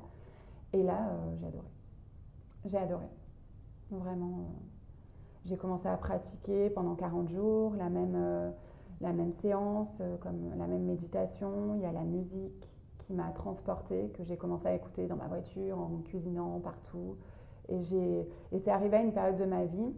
[0.74, 1.68] Et là, j'ai adoré.
[2.66, 3.06] J'ai adoré.
[3.92, 4.50] Vraiment.
[5.46, 8.52] Euh, j'ai commencé à pratiquer pendant 40 jours la même, euh,
[9.02, 11.76] la même séance, euh, comme la même méditation.
[11.76, 15.28] Il y a la musique qui m'a transportée, que j'ai commencé à écouter dans ma
[15.28, 17.18] voiture, en cuisinant, partout.
[17.70, 17.82] Et,
[18.52, 19.94] et c'est arrivé à une période de ma vie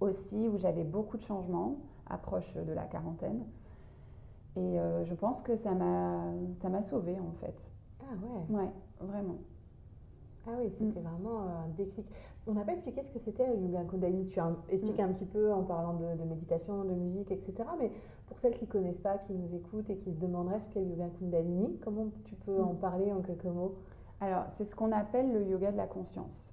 [0.00, 1.76] aussi où j'avais beaucoup de changements,
[2.08, 3.44] approche de la quarantaine.
[4.56, 7.70] Et je pense que ça m'a sauvée en fait.
[8.00, 9.36] Ah ouais Ouais, vraiment.
[10.48, 11.02] Ah oui, c'était mm.
[11.02, 12.06] vraiment euh, un déclic.
[12.48, 14.26] On n'a pas expliqué ce que c'était le yoga Kundalini.
[14.28, 15.06] Tu as expliqué mm.
[15.06, 17.68] un petit peu en parlant de, méditation, de musique, etc.
[17.78, 17.92] Mais
[18.26, 20.80] pour celles qui ne connaissent pas, qui nous écoutent et qui se demanderaient ce qu'est
[20.80, 22.78] le yoga Kundalini, comment tu peux en mm.
[22.78, 23.74] parler en quelques mots?
[24.20, 26.48] Alors, c'est ce qu'on appelle le yoga de la conscience.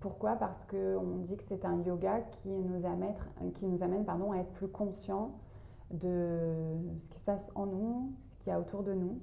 [0.00, 0.36] Pourquoi?
[0.36, 3.14] Parce qu'on dit que c'est un yoga qui nous amène,
[3.54, 5.32] qui nous amène pardon, à être plus conscient
[5.90, 6.48] de
[7.02, 9.20] ce qui se passe en nous, ce qu'il y a autour de nous.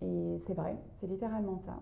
[0.00, 1.80] Et c'est vrai, c'est littéralement ça.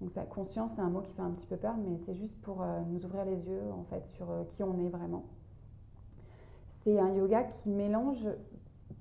[0.00, 2.40] Donc sa conscience, c'est un mot qui fait un petit peu peur, mais c'est juste
[2.42, 5.24] pour euh, nous ouvrir les yeux en fait sur euh, qui on est vraiment.
[6.82, 8.24] C'est un yoga qui mélange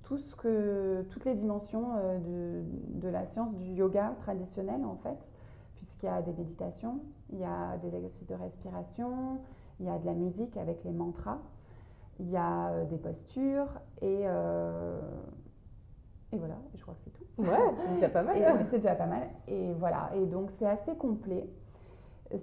[0.04, 2.64] toutes les dimensions euh, de,
[3.02, 5.18] de, la science du yoga traditionnel en fait,
[5.76, 9.40] puisqu'il y a des méditations, il y a des exercices de respiration,
[9.80, 11.40] il y a de la musique avec les mantras,
[12.20, 13.68] il y a des postures
[14.02, 14.26] et
[16.32, 17.17] et voilà, je crois que c'est tout.
[17.38, 17.48] Ouais,
[17.86, 18.66] c'est déjà pas mal.
[18.70, 19.24] C'est déjà pas mal.
[19.48, 21.48] Et voilà, et donc c'est assez complet.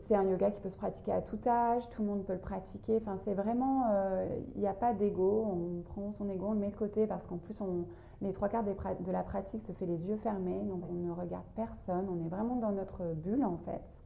[0.07, 2.39] C'est un yoga qui peut se pratiquer à tout âge, tout le monde peut le
[2.39, 2.97] pratiquer.
[3.03, 5.47] Enfin, c'est vraiment, euh, il n'y a pas d'ego.
[5.47, 7.85] On prend son ego, on le met de côté parce qu'en plus, on,
[8.23, 11.45] les trois quarts de la pratique se fait les yeux fermés, donc on ne regarde
[11.55, 12.07] personne.
[12.09, 14.01] On est vraiment dans notre bulle en fait.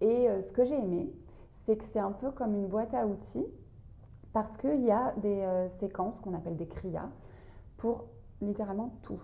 [0.00, 1.12] Et euh, ce que j'ai aimé,
[1.66, 3.46] c'est que c'est un peu comme une boîte à outils
[4.32, 7.10] parce qu'il y a des euh, séquences qu'on appelle des kriyas
[7.76, 8.06] pour
[8.40, 9.20] littéralement tout.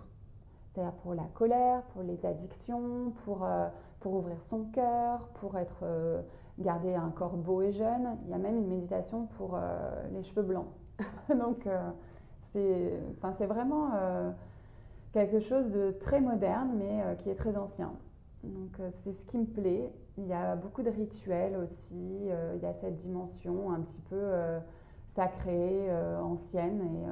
[1.02, 3.68] Pour la colère, pour les addictions, pour, euh,
[4.00, 6.22] pour ouvrir son cœur, pour être, euh,
[6.58, 8.16] garder un corps beau et jeune.
[8.24, 10.68] Il y a même une méditation pour euh, les cheveux blancs.
[11.28, 11.68] Donc
[12.52, 13.90] c'est vraiment
[15.12, 17.92] quelque chose de très moderne mais qui est très ancien.
[18.42, 19.92] Donc c'est ce qui me plaît.
[20.16, 22.28] Il y a beaucoup de rituels aussi.
[22.54, 24.32] il y a cette dimension un petit peu
[25.14, 25.88] sacrée,
[26.20, 27.06] ancienne et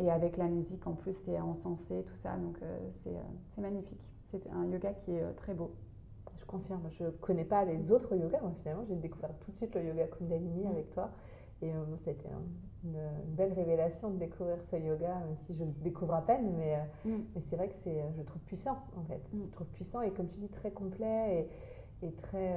[0.00, 2.36] et avec la musique, en plus, c'est encensé, tout ça.
[2.36, 3.10] Donc, euh, euh,
[3.54, 4.00] c'est magnifique.
[4.30, 5.74] C'est un yoga qui est euh, très beau.
[6.36, 6.82] Je confirme.
[6.98, 8.40] Je ne connais pas les autres yogas.
[8.40, 10.70] Moi, finalement, j'ai découvert tout de suite le yoga Kundalini mm.
[10.70, 11.10] avec toi.
[11.62, 11.72] Et
[12.04, 12.28] c'était
[12.84, 16.52] une, belle révélation de découvrir ce yoga, même si je le découvre à peine.
[16.58, 17.22] Mais, mm.
[17.34, 19.20] mais c'est vrai que c'est, je le trouve puissant, en fait.
[19.32, 21.48] Je le trouve puissant et, comme tu dis, très complet
[22.02, 22.54] et, et très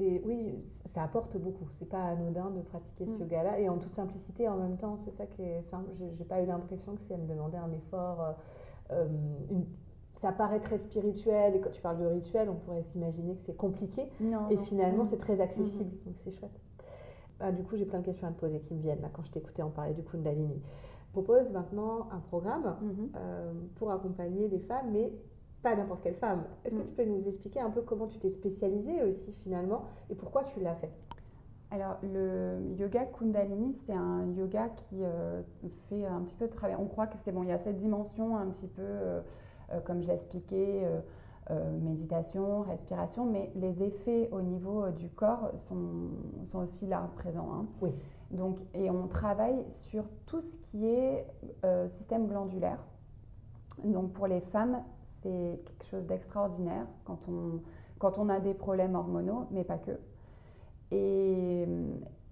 [0.00, 0.54] oui,
[0.86, 1.68] ça apporte beaucoup.
[1.78, 3.20] C'est pas anodin de pratiquer ce mm.
[3.20, 4.98] yoga-là et en toute simplicité en même temps.
[5.04, 5.90] C'est ça qui est simple.
[6.16, 8.22] J'ai pas eu l'impression que c'est me demander un effort.
[8.22, 8.32] Euh,
[8.92, 9.06] euh,
[10.20, 13.56] ça paraît très spirituel et quand tu parles de rituel, on pourrait s'imaginer que c'est
[13.56, 14.02] compliqué.
[14.50, 15.08] et finalement, mm.
[15.08, 15.84] c'est très accessible.
[15.84, 16.06] Mm-hmm.
[16.06, 16.60] Donc c'est chouette.
[17.40, 19.22] Ah, du coup, j'ai plein de questions à te poser qui me viennent là quand
[19.24, 20.60] je t'écoutais en parler du Kundalini.
[21.06, 23.16] Je propose maintenant un programme mm-hmm.
[23.16, 25.12] euh, pour accompagner les femmes, mais
[25.62, 26.44] pas n'importe quelle femme.
[26.64, 26.86] Est-ce que mm.
[26.86, 30.60] tu peux nous expliquer un peu comment tu t'es spécialisée aussi finalement et pourquoi tu
[30.60, 30.90] l'as fait?
[31.70, 35.42] Alors, le yoga Kundalini, c'est un yoga qui euh,
[35.88, 36.76] fait un petit peu de travail.
[36.78, 39.20] On croit que c'est bon, il y a cette dimension un petit peu, euh,
[39.72, 40.82] euh, comme je l'expliquais,
[41.80, 46.10] méditation, respiration, mais les effets au niveau du corps sont,
[46.52, 47.48] sont aussi là, présents.
[47.54, 47.66] Hein.
[47.80, 47.90] Oui.
[48.30, 51.26] Donc, et on travaille sur tout ce qui est
[51.88, 52.84] système glandulaire
[53.82, 54.82] Donc pour les femmes,
[55.28, 57.60] c'est quelque chose d'extraordinaire quand on,
[57.98, 59.92] quand on a des problèmes hormonaux, mais pas que.
[60.90, 61.66] Et,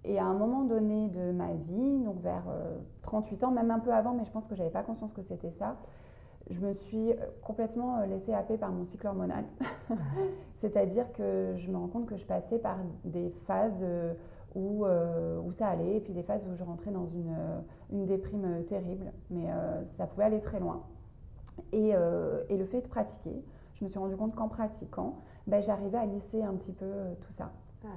[0.05, 2.45] et, à un moment donné de ma vie, donc vers
[3.03, 5.23] 38 ans, même un peu avant, mais je pense que je n'avais pas conscience que
[5.23, 5.77] c'était ça,
[6.49, 9.45] je me suis complètement laissée happer par mon cycle hormonal.
[10.61, 13.85] C'est-à-dire que je me rends compte que je passais par des phases
[14.57, 17.61] où, euh, où, ça allait, et puis des phases où je rentrais dans une, euh,
[17.93, 19.47] une déprime euh, terrible, mais
[19.99, 20.83] ça pouvait aller très loin.
[21.73, 23.43] Et, et, le fait de pratiquer,
[23.75, 25.17] je me suis rendu compte qu'en pratiquant,
[25.47, 26.91] ben, j'arrivais à lisser un petit peu
[27.23, 27.51] tout ça.
[27.85, 27.89] Ah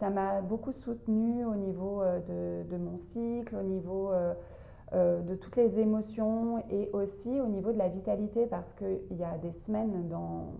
[0.00, 4.10] ça m'a beaucoup soutenue au niveau de, de, mon cycle, au niveau
[4.92, 9.38] de toutes les émotions et aussi au niveau de la vitalité parce qu'il y a
[9.38, 10.52] des semaines dans,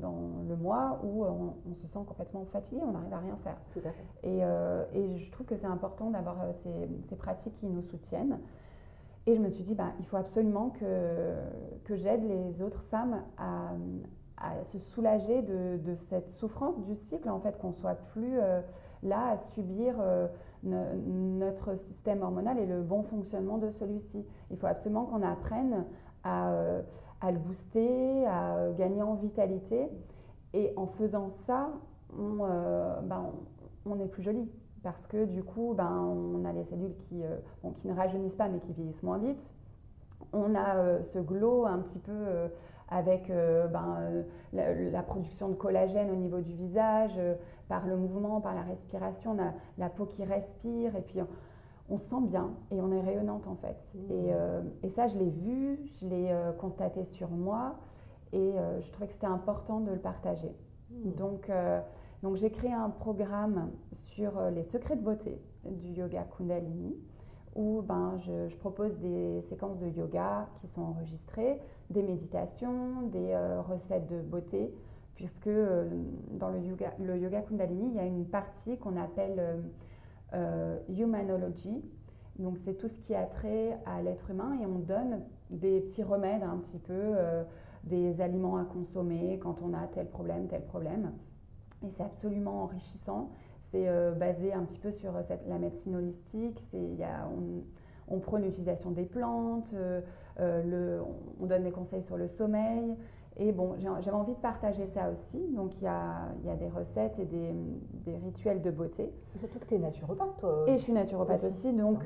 [0.00, 3.56] dans le mois où on, se sent complètement fatigué, on n'arrive à rien faire.
[4.22, 7.82] Et, euh, et, je trouve que c'est important d'avoir euh, ces, ces, pratiques qui nous
[7.82, 8.38] soutiennent.
[9.26, 11.34] Et je me suis dit, ben, il faut absolument que,
[11.84, 13.72] que j'aide les autres femmes à,
[14.72, 18.60] se soulager de, de, cette souffrance du cycle, en fait, qu'on soit plus euh,
[19.02, 19.96] là à subir
[20.62, 24.24] notre système hormonal et le bon fonctionnement de celui-ci.
[24.50, 25.84] Il faut absolument qu'on apprenne
[26.22, 26.82] à
[27.20, 29.88] à le booster, à gagner en vitalité.
[30.52, 31.70] Et en faisant ça,
[32.16, 33.26] on, euh, ben,
[33.84, 34.48] on, est plus joli.
[34.86, 38.48] Parce que du coup, ben, on a les cellules qui, euh, qui ne rajeunissent pas
[38.48, 39.50] mais qui vieillissent moins vite.
[40.32, 42.12] On a euh, ce glow un petit peu
[42.88, 47.18] avec ben, la, production de collagène au niveau du visage,
[47.68, 49.32] par le mouvement, par la respiration.
[49.32, 50.94] On a la peau qui respire.
[50.94, 51.20] Et puis
[51.88, 53.76] on se sent bien et on est rayonnante en fait.
[53.94, 54.12] Mmh.
[54.12, 57.76] Et, euh, et, ça, je l'ai vu, je l'ai euh, constaté sur moi
[58.32, 60.54] et euh, je trouvais que c'était important de le partager.
[60.90, 61.10] Mmh.
[61.12, 61.50] Donc,
[62.26, 66.96] donc j'ai créé un programme sur les secrets de beauté du yoga Kundalini
[67.54, 73.32] où ben, je, propose des séquences de yoga qui sont enregistrées, des méditations, des
[73.68, 74.74] recettes de beauté,
[75.14, 75.48] puisque
[76.32, 79.62] dans le yoga, le yoga Kundalini, il y a une partie qu'on appelle
[80.34, 81.80] euh, humanology.
[82.40, 86.02] Donc c'est tout ce qui a trait à l'être humain et on donne des petits
[86.02, 87.44] remèdes un petit peu, euh,
[87.84, 91.12] des aliments à consommer quand on a tel problème, tel problème.
[91.86, 93.30] Et c'est absolument enrichissant.
[93.70, 96.62] C'est euh, basé un petit peu sur cette, la médecine holistique.
[96.72, 99.72] Y a, on, on, prône l'utilisation des plantes,
[100.38, 101.00] le,
[101.40, 102.96] on donne des conseils sur le sommeil.
[103.38, 105.38] Et bon, j'avais envie de partager ça aussi.
[105.54, 107.52] Donc, il y a, y a, des recettes et des,
[108.06, 109.12] des rituels de beauté.
[109.38, 110.64] Surtout que tu es naturopathe, toi.
[110.66, 111.70] Et je suis naturopathe aussi.
[111.74, 111.98] donc,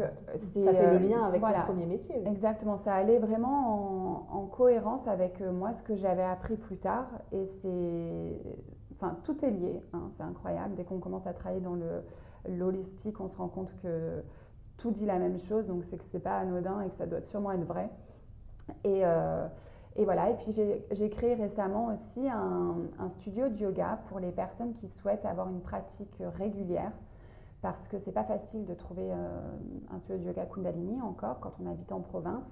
[0.53, 0.65] c'est.
[0.65, 2.29] Ça fait le lien avec ton premier métier aussi.
[2.29, 2.79] Exactement.
[2.79, 7.07] Ça allait vraiment en, en cohérence avec euh, moi, ce que j'avais appris plus tard.
[7.31, 8.37] Et c'est.
[9.01, 9.83] Enfin, tout est lié.
[9.93, 10.75] Hein, c'est incroyable.
[10.75, 11.77] Dès qu'on commence à travailler dans
[12.49, 14.23] l'holistique, on se rend compte que
[14.77, 15.67] tout dit la même chose.
[15.67, 17.91] Donc, c'est que c'est pas anodin et que ça doit sûrement être vrai.
[18.85, 19.05] Et.
[19.05, 19.47] Euh,
[20.05, 24.89] voilà, et puis j'ai créé récemment aussi un, studio de yoga pour les personnes qui
[24.89, 26.93] souhaitent avoir une pratique régulière,
[27.63, 29.41] parce que c'est pas facile de trouver euh,
[29.93, 32.45] un studio de yoga Kundalini encore quand on habite en province.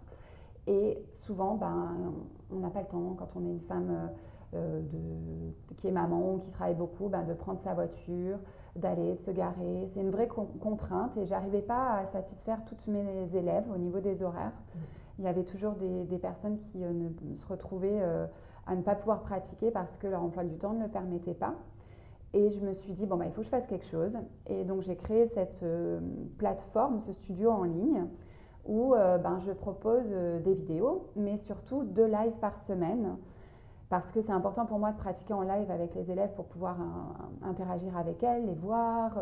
[0.66, 2.12] Et souvent, ben,
[2.50, 4.06] on n'a pas le temps quand on est une femme euh,
[4.52, 8.38] de, qui est maman ou qui travaille beaucoup, ben, de prendre sa voiture,
[8.76, 9.86] d'aller, de se garer.
[9.92, 14.22] C'est une vraie contrainte et j'arrivais pas à satisfaire toutes mes élèves au niveau des
[14.22, 14.52] horaires.
[14.74, 14.78] Mmh
[15.18, 18.26] il y avait toujours des, personnes qui euh, ne, se retrouvaient euh,
[18.66, 21.54] à ne pas pouvoir pratiquer parce que leur emploi du temps ne le permettait pas.
[22.34, 24.16] Et je me suis dit, bon, bah, il faut que je fasse quelque chose.
[24.46, 25.98] Et donc, j'ai créé cette euh,
[26.36, 28.04] plateforme, ce studio en ligne,
[28.66, 30.04] où ben, je propose
[30.44, 33.16] des vidéos, mais surtout deux lives par semaine.
[33.88, 36.76] Parce que c'est important pour moi de pratiquer en live avec les élèves pour pouvoir
[37.42, 39.18] interagir avec elles, les voir,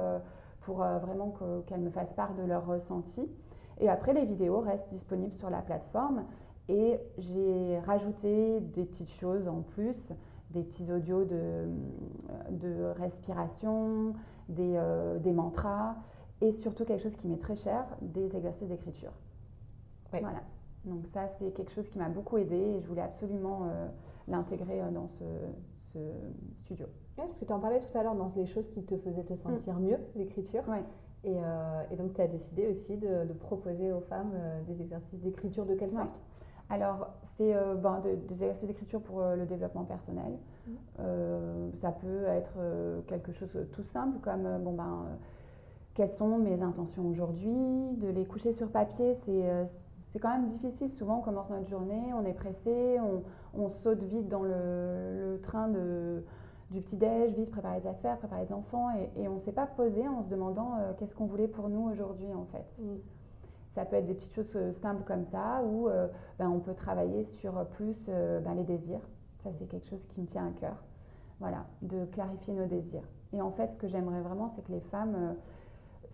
[0.62, 1.32] pour vraiment
[1.68, 3.30] qu'elles me fassent part de leurs ressentis.
[3.78, 6.24] Et après, les vidéos restent disponibles sur la plateforme.
[6.68, 9.96] Et j'ai rajouté des petites choses en plus,
[10.50, 11.68] des petits audios de,
[12.50, 14.14] de respiration,
[14.48, 15.94] des, euh, des, mantras,
[16.40, 19.12] et surtout quelque chose qui m'est très cher, des exercices d'écriture.
[20.10, 20.42] Voilà.
[20.84, 23.88] Donc ça, c'est quelque chose qui m'a beaucoup aidé et je voulais absolument euh,
[24.28, 25.24] l'intégrer euh, dans ce,
[25.92, 25.98] ce
[26.64, 26.86] studio.
[27.16, 29.34] parce que tu en parlais tout à l'heure dans les choses qui te faisaient te
[29.36, 29.82] sentir mm.
[29.82, 30.62] mieux, l'écriture.
[30.68, 30.82] Ouais.
[31.26, 35.66] Euh, et, donc, tu as décidé aussi de, proposer aux femmes euh, des exercices d'écriture
[35.66, 36.20] de quelle sorte?
[36.68, 40.36] Alors, c'est euh, ben, des exercices d'écriture pour le développement personnel.
[40.66, 41.78] Mmh.
[41.80, 42.58] ça peut être
[43.06, 45.06] quelque chose de tout simple, comme bon, ben,
[45.94, 47.54] quelles sont mes intentions aujourd'hui,
[47.98, 49.14] de les coucher sur papier.
[49.14, 49.44] C'est
[50.18, 50.90] quand même difficile.
[50.90, 52.98] Souvent, on commence notre journée, on est pressé,
[53.54, 56.22] on, saute vite dans le train de
[56.70, 60.06] du petit-déj, vite préparer les affaires, préparer les enfants, et, on ne s'est pas posé
[60.08, 62.82] en se demandant euh, qu'est-ce qu'on voulait pour nous aujourd'hui en fait.
[62.82, 62.96] Mm.
[63.76, 64.50] ça peut être des petites choses
[64.82, 65.88] simples comme ça, ou
[66.38, 69.08] ben, on peut travailler sur plus ben, les désirs.
[69.44, 70.82] Ça, c'est quelque chose qui me tient à cœur.
[71.38, 73.08] Voilà, de clarifier nos désirs.
[73.32, 75.36] Et en fait, ce que j'aimerais vraiment, c'est que les femmes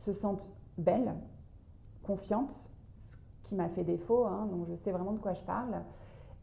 [0.01, 1.15] se sentent belles,
[2.03, 2.55] confiantes,
[3.53, 5.83] qui m'a fait défaut, hein, donc je sais vraiment de quoi je parle,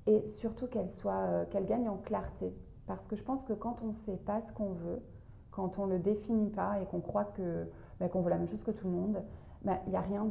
[0.05, 2.53] et surtout qu'elles soient, qu'elles gagnent en clarté.
[2.85, 5.01] Parce que je pense que quand on ne sait pas ce qu'on veut,
[5.49, 7.67] quand on ne le définit pas et qu'on croit que,
[7.99, 9.23] ben, qu'on veut la même chose que tout le monde,
[9.63, 10.29] ben, il n'y a rien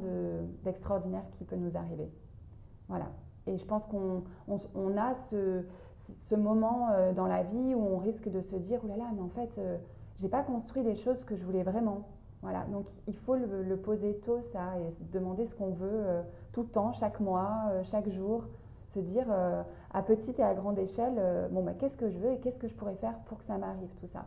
[0.62, 2.08] d'extraordinaire qui peut nous arriver.
[2.86, 3.06] Voilà.
[3.48, 5.64] Et je pense qu'on on, a ce,
[6.36, 9.50] moment euh, dans la vie où on risque de se dire, là, mais en fait,
[9.58, 9.78] euh,
[10.20, 12.06] j'ai pas construit les choses que je voulais vraiment.
[12.40, 16.22] Voilà, donc il faut le, poser tôt, ça, et demander ce qu'on veut euh,
[16.58, 18.42] tout le temps, chaque mois, chaque jour,
[18.88, 19.26] se dire
[19.92, 22.66] à petite et à grande échelle, bon, bah, qu'est-ce que je veux et qu'est-ce que
[22.66, 24.26] je pourrais faire pour que ça m'arrive, tout ça.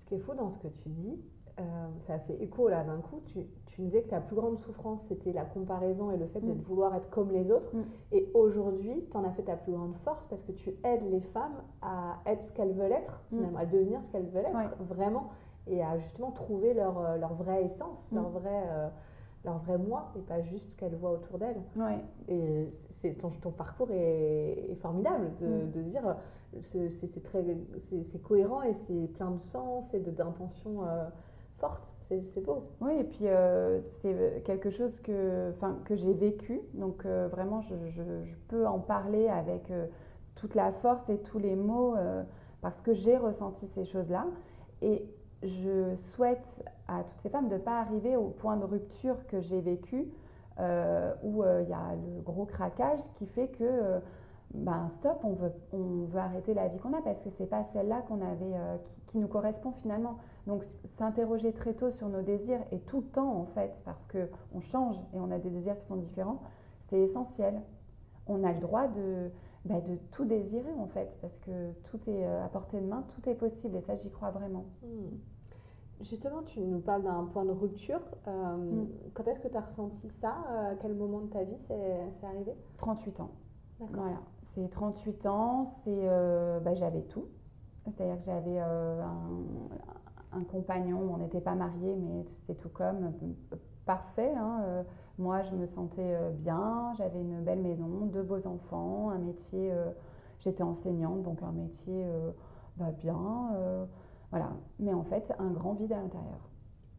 [0.00, 1.16] Ce qui est fou dans ce que tu dis,
[1.60, 1.62] euh,
[2.06, 3.20] ça fait écho là d'un coup.
[3.26, 6.52] Tu, tu, disais que ta plus grande souffrance, c'était la comparaison et le fait de
[6.52, 6.62] mm.
[6.62, 7.74] vouloir être comme les autres.
[7.74, 7.82] Mm.
[8.12, 11.20] Et aujourd'hui, tu en as fait ta plus grande force parce que tu aides les
[11.20, 13.36] femmes à être ce qu'elles veulent être, mm.
[13.36, 15.30] finalement, à devenir ce qu'elles veulent être, vraiment,
[15.66, 18.88] et à justement trouver leur, euh, leur vraie essence, leur, vrai, euh,
[19.44, 21.62] leur vrai moi, et pas juste ce qu'elles voient autour d'elles.
[22.28, 22.68] Et
[23.00, 26.16] c'est, ton, ton, parcours est, formidable de, de dire
[26.72, 27.44] c'est, très
[28.12, 30.84] c'est, cohérent et c'est plein de sens et de, d'intention
[31.58, 31.90] forte.
[32.34, 32.64] C'est beau.
[32.80, 35.52] Oui, et puis euh, c'est quelque chose que,
[35.84, 36.60] que j'ai vécu.
[36.74, 38.02] Donc euh, vraiment, je, je,
[38.48, 39.86] peux en parler avec euh,
[40.34, 41.94] toute la force et tous les mots
[42.62, 44.26] parce que j'ai ressenti ces choses-là.
[44.82, 45.04] Et
[45.42, 46.44] je souhaite
[46.88, 50.08] à toutes ces femmes de ne pas arriver au point de rupture que j'ai vécu
[51.22, 54.00] où il y a le gros craquage qui fait que
[54.52, 57.62] ben stop, on veut, on veut arrêter la vie qu'on a parce que c'est pas
[57.64, 60.18] celle-là qu'on avait, qui, qui, nous correspond finalement.
[60.46, 60.64] Donc
[60.98, 64.96] s'interroger très tôt sur nos désirs et tout le temps en fait, parce qu'on change
[65.14, 66.40] et on a des désirs qui sont différents,
[66.88, 67.62] c'est essentiel.
[68.26, 69.30] On a le droit de,
[69.64, 73.04] bah, de tout désirer en fait, parce que tout est euh, à portée de main,
[73.14, 74.64] tout est possible et ça j'y crois vraiment.
[74.82, 75.16] Hmm.
[76.02, 78.00] Justement, tu nous parles d'un point de rupture.
[78.26, 78.88] Euh, hmm.
[79.12, 80.30] Quand est-ce que tu as ressenti ça?
[80.48, 82.54] À quel moment de ta vie c'est arrivé?
[82.78, 83.30] 38 ans.
[83.80, 84.20] Voilà.
[84.54, 87.26] C'est 38 ans, c'est, euh, bah, j'avais tout.
[87.84, 89.16] C'est-à-dire que j'avais un,
[90.32, 93.12] un compagnon, on n'était pas mariés, mais c'était tout comme
[93.90, 94.32] parfait.
[94.36, 94.82] Hein, euh,
[95.18, 99.72] moi, je me sentais euh, bien, j'avais une belle maison, deux beaux enfants, un métier,
[99.72, 99.90] euh,
[100.40, 102.06] j'étais enseignante, donc un métier
[102.76, 103.50] bah, bien,
[104.30, 104.52] voilà.
[104.78, 106.48] Mais en fait, un grand vide à l'intérieur.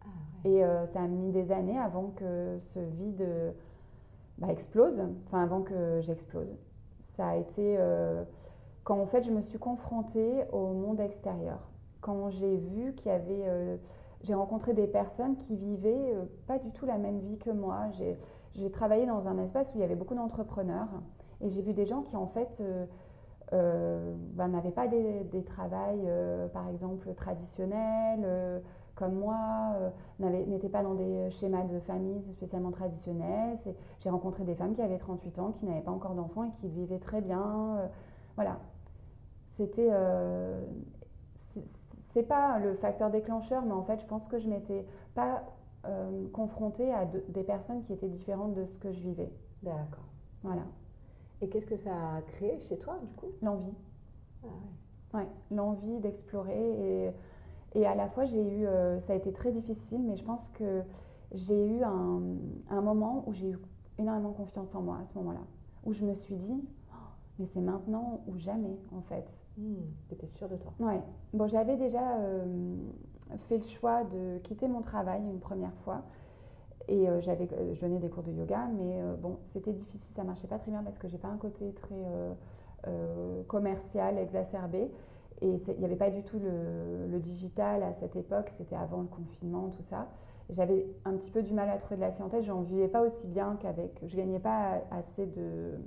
[0.01, 0.61] Ah, Et
[0.93, 3.25] ça a mis des années avant que ce vide
[4.37, 6.55] bah, explose, enfin avant que j'explose.
[7.15, 7.79] Ça a été
[8.83, 11.59] quand en fait je me suis confrontée au monde extérieur
[12.01, 13.79] quand j'ai vu qu'il y avait...
[14.21, 17.51] Euh, j'ai rencontré des personnes qui vivaient euh, pas du tout la même vie que
[17.51, 17.89] moi.
[18.55, 20.89] J'ai travaillé dans un espace où il y avait beaucoup d'entrepreneurs
[21.41, 22.49] et j'ai vu des gens qui en fait
[23.53, 26.07] euh, ben, n'avaient pas des, des travails,
[26.53, 28.61] par exemple, traditionnels
[28.95, 29.73] comme moi,
[30.19, 33.57] n'étaient pas dans des schémas de famille spécialement traditionnels.
[34.01, 36.67] J'ai rencontré des femmes qui avaient 38 ans, qui n'avaient pas encore d'enfants et qui
[36.67, 37.89] vivaient très bien.
[38.35, 38.59] voilà.
[39.57, 39.89] C'était
[42.13, 45.43] c'est pas le facteur déclencheur, mais en fait, je pense que je m'étais pas
[45.85, 49.31] euh, confrontée à des personnes qui étaient différentes de ce que je vivais.
[49.63, 50.05] D'accord.
[50.43, 50.63] Voilà.
[51.41, 53.31] Et qu'est-ce que ça a créé chez toi, du coup?
[53.41, 53.73] L'envie.
[54.43, 55.27] Ah ouais.
[55.51, 57.07] l'envie d'explorer.
[57.75, 58.65] Et, et, à la fois, j'ai eu.
[58.65, 60.83] Euh, ça a été très difficile, mais je pense que
[61.33, 62.21] j'ai eu un,
[62.69, 63.59] un moment où j'ai eu
[63.97, 65.41] énormément confiance en moi à ce moment-là.
[65.85, 66.95] Où je me suis dit, oh,
[67.39, 69.25] mais c'est maintenant ou jamais, en fait.
[69.61, 69.75] Hmm,
[70.07, 71.01] tu étais sûre de toi Ouais.
[71.33, 72.75] Bon, j'avais déjà euh,
[73.47, 76.01] fait le choix de quitter mon travail une première fois.
[76.87, 80.23] Et euh, j'avais, euh, je donnais des cours de yoga, mais bon, c'était difficile, ça
[80.23, 81.95] marchait pas très bien parce que j'ai pas un côté très
[83.47, 84.89] commercial, exacerbé.
[85.41, 89.01] Et il n'y avait pas du tout le, le, digital à cette époque, c'était avant
[89.01, 90.07] le confinement, tout ça.
[90.49, 93.27] J'avais un petit peu du mal à trouver de la clientèle, j'en vivais pas aussi
[93.27, 93.99] bien qu'avec.
[94.05, 95.79] Je gagnais pas assez de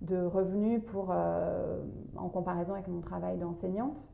[0.00, 1.82] de revenus pour, euh,
[2.16, 4.08] en comparaison avec mon travail d'enseignante.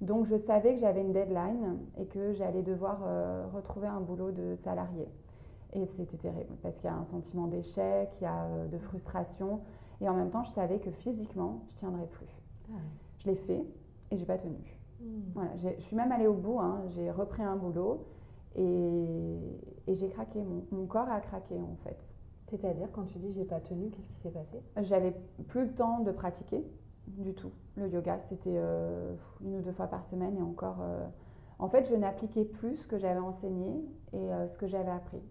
[0.00, 4.30] Donc je savais que j'avais une deadline et que j'allais devoir euh, retrouver un boulot
[4.30, 5.08] de salarié.
[5.72, 8.78] Et c'était terrible parce qu'il y a un sentiment d'échec, il y a euh, de
[8.78, 9.60] frustration.
[10.00, 12.28] Et en même temps, je savais que physiquement, je ne tiendrais plus.
[12.70, 12.78] Ah
[13.18, 13.64] je l'ai fait
[14.10, 14.78] et j'ai pas tenu.
[15.00, 15.20] Hmm.
[15.34, 16.60] Voilà, je suis même allée au bout.
[16.60, 16.82] Hein.
[16.90, 18.06] J'ai repris un boulot
[18.54, 19.38] et,
[19.86, 20.42] et j'ai craqué.
[20.42, 21.98] Mon, mon corps a craqué en fait.
[22.48, 24.62] C'est-à-dire, quand tu dis j'ai pas tenu, qu'est-ce qui s'est passé?
[24.82, 25.12] J'avais
[25.48, 26.64] plus le temps de pratiquer
[27.08, 27.50] du tout.
[27.76, 30.78] Le yoga, c'était euh, une ou deux fois par semaine et encore.
[30.80, 31.06] Euh,
[31.58, 35.22] en fait, je n'appliquais plus ce que j'avais enseigné et euh, ce que j'avais appris.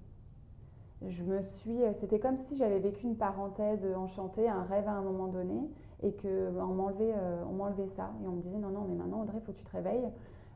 [1.08, 5.02] je me suis, c'était comme si j'avais vécu une parenthèse enchantée, un rêve à un
[5.02, 5.70] moment donné,
[6.04, 7.14] et que on m'enlevait,
[7.50, 9.66] on m'enlevait ça, et on me disait non non mais maintenant Audrey, faut que tu
[9.66, 10.10] te réveilles,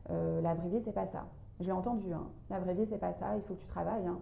[0.08, 1.26] la vraie vie c'est pas ça.
[1.60, 2.26] Je l'ai entendu, hein.
[2.48, 4.06] la vraie vie c'est pas ça, il faut que tu travailles.
[4.06, 4.18] Hein.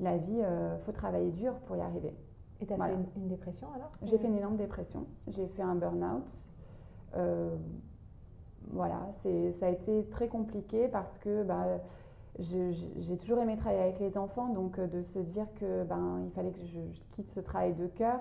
[0.00, 2.12] La vie, il faut travailler dur pour y arriver.
[2.60, 5.06] Et tu as fait une, dépression alors J'ai fait une énorme dépression.
[5.28, 6.24] J'ai fait un burn-out.
[7.16, 7.56] Euh,
[8.70, 11.66] voilà, ça a été très compliqué parce que bah,
[12.38, 16.30] j'ai toujours aimé travailler avec les enfants, donc euh, de se dire que ben, il
[16.32, 16.80] fallait que je,
[17.12, 18.20] quitte ce travail de cœur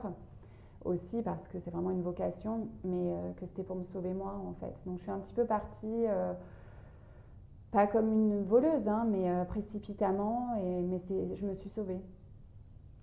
[0.84, 4.36] aussi parce que c'est vraiment une vocation, mais euh, que c'était pour me sauver moi
[4.45, 4.74] en fait.
[4.86, 6.05] Donc je suis un petit peu partie,
[7.74, 11.01] pas comme une voleuse, hein, mais précipitamment, et, mais
[11.36, 11.99] je me suis sauvée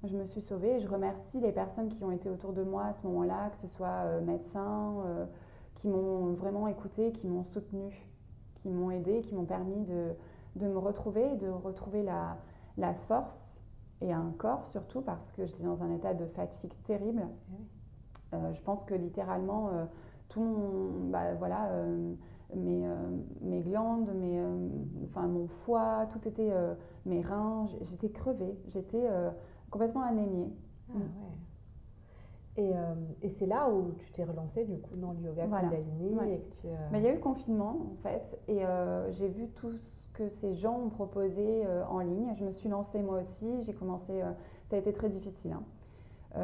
[0.05, 2.85] je me suis sauvée et je remercie les personnes qui ont été autour de moi
[2.85, 5.27] à ce moment-là, que ce soit euh, médecins, euh,
[5.75, 7.95] qui m'ont vraiment écouté, qui m'ont soutenue,
[8.57, 10.13] qui m'ont aidé, qui m'ont permis de,
[10.57, 12.39] de, me retrouver, de retrouver la,
[12.79, 13.47] la, force
[14.01, 17.27] et un corps surtout parce que j'étais dans un état de fatigue terrible.
[18.33, 19.71] Euh, je pense que littéralement,
[20.31, 21.69] tout mon, bah, voilà,
[22.55, 22.87] mes,
[23.43, 24.43] mes, glandes, mes,
[25.05, 26.51] enfin, mon foie, tout était,
[27.07, 29.09] mes reins, j'étais crevée, j'étais
[29.71, 30.53] complètement anémiée.
[30.91, 31.03] Ah, mm.
[32.57, 36.15] Et, euh, et c'est là où tu t'es relancée du coup dans le yoga Kundalini
[36.33, 39.29] et que tu, euh, il y a eu le confinement en fait et euh, j'ai
[39.29, 39.79] vu tout ce
[40.15, 42.35] que ces gens ont proposé en ligne.
[42.37, 43.63] Je me suis lancée moi aussi.
[43.65, 44.21] J'ai commencé.
[44.69, 45.53] ça a été très difficile.
[46.35, 46.43] Hein.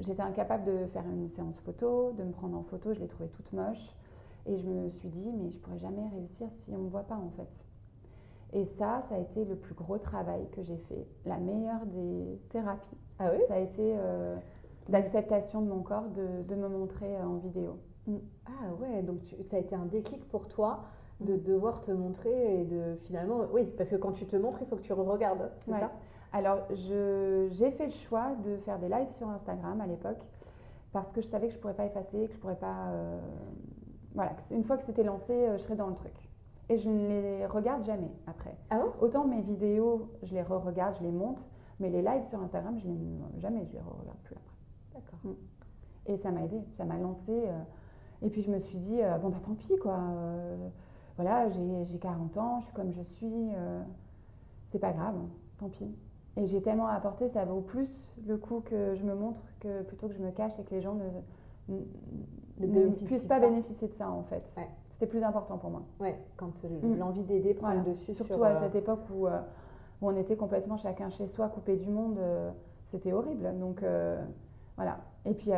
[0.00, 2.92] J'étais incapable de faire une séance photo, de me prendre en photo.
[2.92, 3.94] Je l'ai trouvée toute moche
[4.46, 7.16] et je me suis dit mais je pourrais jamais réussir si on me voit pas
[7.16, 7.48] en fait.
[8.52, 11.06] Et ça, ça a été le plus gros travail que j'ai fait.
[11.24, 12.98] La meilleure des thérapies.
[13.18, 13.42] Ah oui?
[13.46, 14.36] Ça a été euh,
[14.88, 17.78] l'acceptation de mon corps de, de me montrer euh, en vidéo.
[18.06, 18.16] Mm.
[18.46, 20.80] Ah ouais, donc ça a été un déclic pour toi
[21.20, 23.42] de devoir te montrer et de finalement.
[23.52, 25.92] Oui, parce que quand tu te montres, il faut que tu re-regardes, c'est ça?
[26.32, 30.20] Alors, j'ai fait le choix de faire des lives sur Instagram à l'époque
[30.92, 32.88] parce que je savais que je ne pourrais pas effacer, que je ne pourrais pas.
[32.88, 33.20] Euh,
[34.14, 36.30] voilà, une fois que c'était lancé, je serais dans le truc
[36.70, 38.56] et je ne les regarde jamais après.
[38.70, 41.40] Ah Autant mes vidéos, je les re-regarde, je les monte,
[41.80, 44.54] mais les lives sur Instagram, je les jamais, je les re-regarde plus après.
[44.94, 45.18] D'accord.
[45.24, 46.12] Mm.
[46.12, 47.28] Et ça m'a aidé, ça m'a lancé.
[47.28, 47.60] Euh,
[48.22, 49.98] et puis je me suis dit, euh, bon bah tant pis quoi.
[49.98, 50.68] Euh,
[51.16, 53.50] voilà, j'ai 40 ans, je suis comme je suis.
[54.70, 55.16] c'est pas grave,
[55.58, 55.92] tant pis.
[56.36, 57.90] Et j'ai tellement apporté, ça vaut plus
[58.26, 60.80] le coup que je me montre que plutôt que je me cache et que les
[60.80, 61.80] gens ne, ne,
[63.06, 64.42] puissent pas, bénéficier de ça en fait.
[65.00, 65.82] C'était plus important pour moi.
[65.98, 66.98] Ouais, quand mm.
[66.98, 68.14] l'envie d'aider prend le dessus.
[68.14, 69.40] Surtout à euh, cette époque où, euh,
[70.02, 72.50] où, on était complètement chacun chez soi, coupé du monde, euh,
[72.90, 73.58] c'était horrible.
[73.58, 73.82] Donc
[74.76, 74.98] voilà.
[75.24, 75.50] Et puis,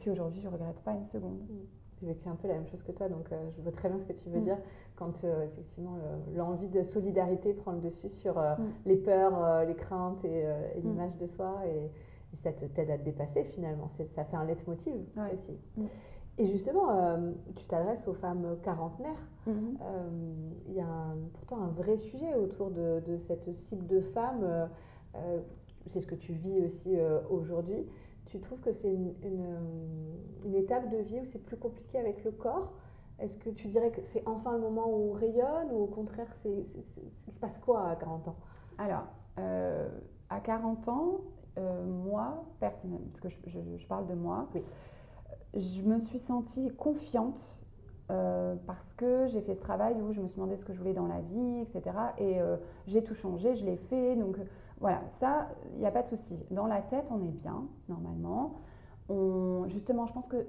[0.00, 1.38] puis aujourd'hui, je ne regrette pas une seconde.
[1.48, 1.64] Mm.
[2.00, 4.04] J'ai vécu un peu la même chose que toi, donc je vois très bien ce
[4.04, 4.44] que tu veux mm.
[4.44, 4.58] dire
[4.96, 5.96] quand effectivement
[6.36, 8.40] l'envie de solidarité prend le dessus sur
[8.84, 10.44] les peurs, les craintes et,
[10.82, 11.90] l'image de soi et,
[12.42, 13.90] ça t'aide à te dépasser finalement.
[14.14, 14.92] Ça fait un leitmotiv
[15.32, 15.56] aussi.
[16.36, 19.28] Et justement, euh, tu t'adresses aux femmes quarantenaires.
[19.46, 19.78] Mhm.
[19.82, 20.08] Euh,
[20.68, 24.68] il y a pourtant un vrai sujet autour de, cette cible de femmes.
[25.14, 25.40] Euh,
[25.86, 26.96] c'est ce que tu vis aussi
[27.30, 27.86] aujourd'hui.
[28.26, 29.14] Tu trouves que c'est une,
[30.44, 32.72] une, étape de vie où c'est plus compliqué avec le corps?
[33.20, 36.26] Est-ce que tu dirais que c'est enfin le moment où on rayonne ou au contraire,
[36.42, 36.66] c'est,
[37.26, 38.36] il se passe quoi à 40 ans?
[38.78, 39.04] Alors,
[39.36, 41.20] à 40 ans,
[41.86, 44.62] moi, personnellement, parce que je, je parle de moi, oui
[45.56, 47.40] je me suis sentie confiante
[48.10, 50.78] euh, parce que j'ai fait ce travail où je me suis demandé ce que je
[50.78, 51.96] voulais dans la vie, etc.
[52.18, 54.16] Et euh, j'ai tout changé, je l'ai fait.
[54.16, 54.36] Donc
[54.80, 56.36] voilà, ça, il n'y a pas de souci.
[56.50, 58.56] Dans la tête, on est bien, normalement.
[59.68, 60.46] Justement, je pense que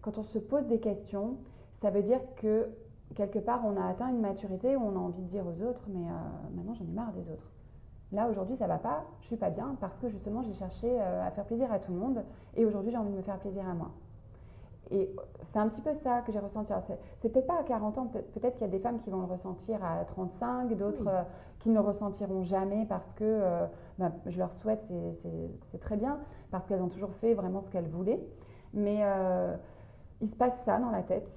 [0.00, 1.36] quand on se pose des questions,
[1.80, 2.68] ça veut dire que
[3.14, 5.82] quelque part, on a atteint une maturité où on a envie de dire aux autres,
[5.88, 7.50] mais euh, maintenant, j'en ai marre des autres.
[8.12, 11.30] Là, aujourd'hui, ça va pas, je suis pas bien parce que justement, j'ai cherché à
[11.32, 12.22] faire plaisir à tout le monde
[12.54, 13.90] et aujourd'hui, j'ai envie de me faire plaisir à moi.
[14.90, 15.10] Et
[15.46, 16.72] c'est un petit peu ça que j'ai ressenti.
[17.20, 19.26] C'est peut-être pas à 40 ans, peut-être qu'il y a des femmes qui vont le
[19.26, 21.22] ressentir à 35, d'autres euh,
[21.58, 23.66] qui ne le ressentiront jamais parce que euh,
[23.98, 24.86] bah, je leur souhaite,
[25.70, 26.18] c'est très bien,
[26.50, 28.20] parce qu'elles ont toujours fait vraiment ce qu'elles voulaient.
[28.74, 29.56] Mais euh,
[30.20, 31.28] il se passe ça dans la tête.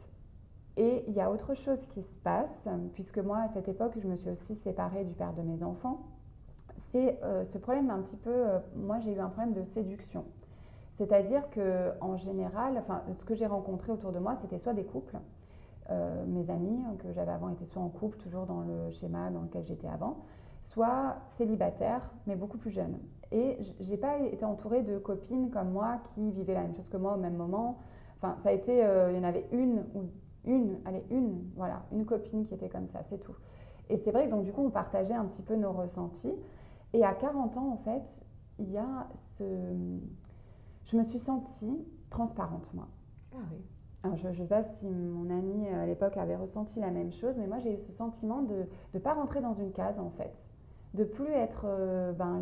[0.78, 4.08] Et il y a autre chose qui se passe, puisque moi, à cette époque, je
[4.08, 6.00] me suis aussi séparée du père de mes enfants.
[6.92, 7.20] C'est
[7.52, 8.46] ce problème un petit peu,
[8.76, 10.24] moi j'ai eu un problème de séduction.
[11.00, 14.84] C'est-à-dire que en général, enfin, ce que j'ai rencontré autour de moi, c'était soit des
[14.84, 15.18] couples.
[15.90, 19.42] Euh, mes amis que j'avais avant étaient soit en couple, toujours dans le schéma dans
[19.42, 20.18] lequel j'étais avant,
[20.66, 23.00] soit célibataires, mais beaucoup plus jeunes.
[23.32, 26.98] Et j'ai pas été entourée de copines comme moi qui vivaient la même chose que
[26.98, 27.80] moi au même moment.
[28.18, 30.10] Enfin, ça a été, euh, il y en avait une ou
[30.44, 33.36] une, allez une, voilà, une copine qui était comme ça, c'est tout.
[33.90, 36.36] Et c'est vrai que donc du coup on partageait un petit peu nos ressentis.
[36.92, 38.04] Et à 40 ans, en fait,
[38.60, 39.46] il y a ce...
[40.92, 42.88] Je me suis sentie transparente, moi.
[43.34, 43.62] Ah oui.
[44.02, 47.36] Alors, je ne sais pas si mon ami à l'époque avait ressenti la même chose,
[47.38, 50.34] mais moi j'ai eu ce sentiment de ne pas rentrer dans une case en fait,
[50.94, 52.42] de plus être euh, ben,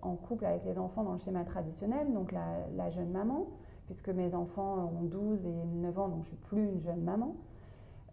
[0.00, 3.48] en couple avec les enfants dans le schéma traditionnel, donc la, jeune maman,
[3.86, 7.34] puisque mes enfants ont 12 et 9 ans, donc je suis plus une jeune maman.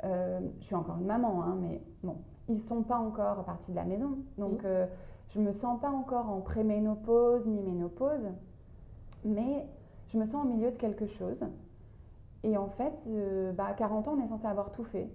[0.04, 2.18] Euh, je suis encore une maman, hein, mais bon,
[2.50, 4.66] ils sont pas encore partis de la maison, donc mmh.
[4.66, 4.88] euh,
[5.30, 8.28] je me sens pas encore en préménopause ni ménopause,
[9.26, 9.66] mais
[10.10, 11.40] je me sens au milieu de quelque chose.
[12.44, 15.10] Et en fait, euh, bah, à 40 ans, on est censé avoir tout fait.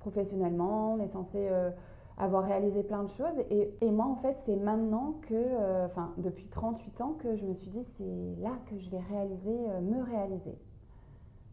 [0.00, 1.70] Professionnellement, on est censé euh,
[2.18, 3.38] avoir réalisé plein de choses.
[3.50, 7.54] Et, moi, en fait, c'est maintenant que, euh, enfin, depuis 38 ans, que je me
[7.54, 10.58] suis dit, c'est là que je vais réaliser, me réaliser.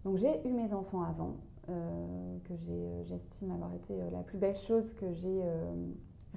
[0.04, 1.36] Donc, j'ai eu mes enfants avant,
[1.68, 2.54] que
[3.06, 5.42] j'estime avoir été la plus belle chose que j'ai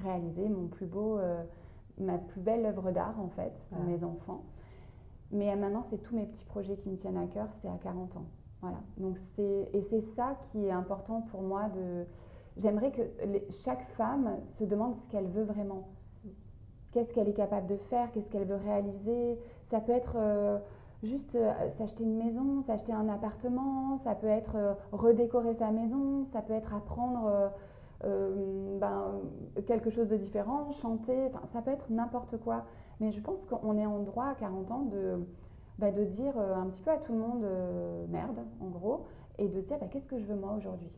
[0.00, 1.18] réalisée, mon plus beau,
[1.98, 4.44] ma plus belle œuvre d'art, en fait, sont mes enfants.
[5.32, 8.16] Mais maintenant, c'est tous mes petits projets qui me tiennent à cœur, c'est à 40
[8.16, 8.26] ans.
[8.60, 8.78] Voilà.
[8.96, 12.06] Donc et c'est ça qui est important pour moi de.
[12.56, 13.02] J'aimerais que
[13.64, 15.88] chaque femme se demande ce qu'elle veut vraiment.
[16.92, 18.10] Qu'est-ce qu'elle est capable de faire?
[18.12, 19.38] Qu'est-ce qu'elle veut réaliser?
[19.70, 20.58] Ça peut être euh,
[21.02, 23.98] juste euh, s'acheter une maison, s'acheter un appartement.
[23.98, 26.24] Ça peut être euh, redécorer sa maison.
[26.32, 27.50] Ça peut être apprendre
[28.02, 29.20] ben,
[29.66, 31.30] quelque chose de différent, chanter.
[31.52, 32.64] Ça peut être n'importe quoi.
[33.00, 35.20] Mais je pense qu'on est en droit à 40 ans de
[35.78, 39.04] bah, de dire euh, un petit peu à tout le monde euh, merde, en gros,
[39.38, 40.90] et de se dire bah, qu'est-ce que je veux moi aujourd'hui?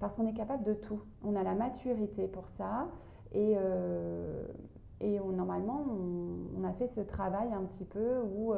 [0.00, 1.02] Parce qu'on est capable de tout.
[1.22, 2.88] On a la maturité pour ça,
[3.32, 4.46] et, euh,
[5.00, 5.84] et normalement,
[6.56, 8.54] on, a fait ce travail un petit peu où,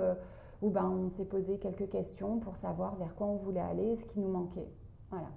[0.62, 4.04] où ben, on s'est posé quelques questions pour savoir vers quoi on voulait aller, ce
[4.04, 4.68] qui nous manquait.
[5.10, 5.28] Voilà.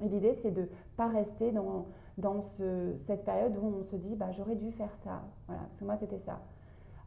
[0.00, 1.86] Et l'idée, c'est de ne pas rester dans,
[2.18, 5.22] dans ce, cette période où on se dit bah, j'aurais dû faire ça.
[5.46, 6.40] Voilà, parce que moi, c'était ça.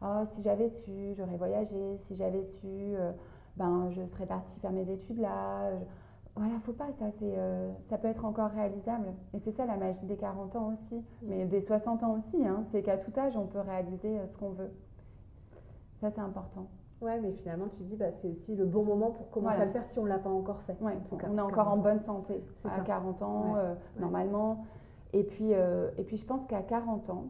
[0.02, 3.12] Oh, si j'avais su, j'aurais voyagé, si j'avais su, euh,
[3.58, 5.72] ben, je serais partie faire mes études là.
[6.36, 9.08] Voilà, faut pas, ça, c'est, euh, ça peut être encore réalisable.
[9.34, 11.28] Et c'est ça la magie des 40 ans aussi, mm.
[11.28, 14.38] mais des 60 ans aussi, hein, c'est qu'à tout âge, on peut réaliser euh, ce
[14.38, 14.72] qu'on veut.
[16.00, 16.68] Ça, c'est important.
[17.02, 19.72] Ouais, mais finalement, tu dis, bah, c'est aussi le bon moment pour commencer à le
[19.72, 20.78] faire si on ne l'a pas encore fait.
[20.82, 23.56] Ouais, on est encore en bonne santé à 40 ans,
[24.00, 24.66] normalement.
[25.14, 27.26] Et puis, et puis, je pense qu'à 40 ans,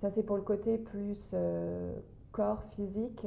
[0.00, 1.94] ça, c'est pour le côté plus euh,
[2.32, 3.26] corps, physique.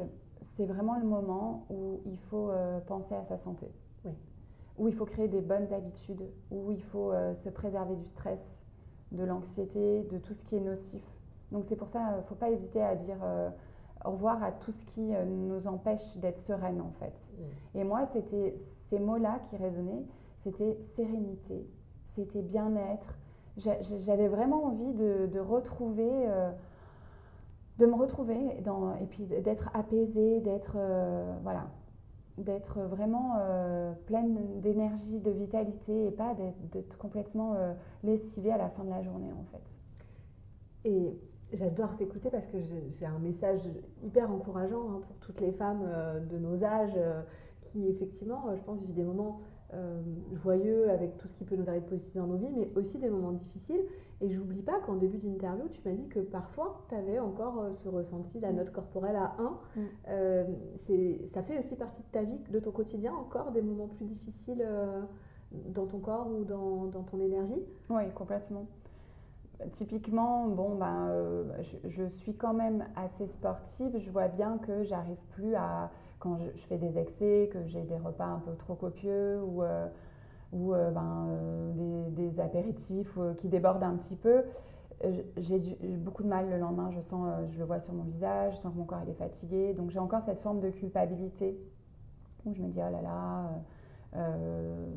[0.56, 3.68] C'est vraiment le moment où il faut euh, penser à sa santé.
[4.06, 4.12] Oui.
[4.78, 8.58] Où il faut créer des bonnes habitudes, où il faut euh, se préserver du stress,
[9.12, 11.02] de l'anxiété, de tout ce qui est nocif.
[11.52, 13.18] Donc c'est pour ça, il ne faut pas hésiter à dire
[14.06, 17.28] au revoir à tout ce qui nous empêche d'être sereine en fait.
[17.74, 18.56] Et moi, c'était
[18.92, 20.06] ces mots-là qui résonnaient,
[20.44, 21.68] c'était sérénité,
[22.06, 23.18] c'était bien-être,
[23.60, 26.52] j'avais vraiment envie de, retrouver, euh,
[27.78, 28.38] de me retrouver
[29.02, 31.68] et puis d'être apaisée, d'être euh, voilà,
[32.38, 36.36] d'être vraiment euh, pleine d'énergie, de vitalité et pas
[36.72, 37.56] d'être complètement
[38.04, 40.90] lessivée à la fin de la journée en fait.
[40.90, 41.18] Et
[41.52, 42.58] j'adore t'écouter parce que
[42.98, 43.62] c'est un message
[44.04, 45.86] hyper encourageant hein, pour toutes les femmes
[46.32, 46.98] de nos âges
[47.64, 49.42] qui effectivement, je pense, vivent des moments
[49.76, 50.02] euh,
[50.42, 52.98] joyeux avec tout ce qui peut nous arriver de positif dans nos vies, mais aussi
[52.98, 53.82] des moments difficiles.
[54.20, 57.74] Et j'oublie pas qu'en début d'interview, tu m'as dit que parfois, tu avais encore euh,
[57.84, 58.56] ce ressenti, la mm.
[58.56, 59.44] note corporelle à 1.
[59.44, 59.86] Mm.
[60.10, 60.44] Euh,
[61.34, 64.66] ça fait aussi partie de ta vie, de ton quotidien, encore des moments plus difficiles
[65.52, 67.62] dans ton corps ou dans, dans ton énergie?
[67.90, 68.66] Oui, complètement.
[69.74, 71.12] Typiquement, bon, ben,
[71.62, 74.00] je, je, suis quand même assez sportive.
[74.00, 77.98] Je vois bien que j'arrive plus à quand je, fais des excès, que j'ai des
[77.98, 79.88] repas un peu trop copieux ou, euh,
[80.52, 84.44] ou euh, ben, euh, des, apéritifs qui débordent un petit peu,
[85.38, 85.60] j'ai
[85.98, 86.92] beaucoup de mal le lendemain.
[86.92, 89.74] Je sens, je le vois sur mon visage, je sens que mon corps est fatigué.
[89.74, 91.58] Donc j'ai encore cette forme de culpabilité
[92.46, 93.50] où je me dis oh là là,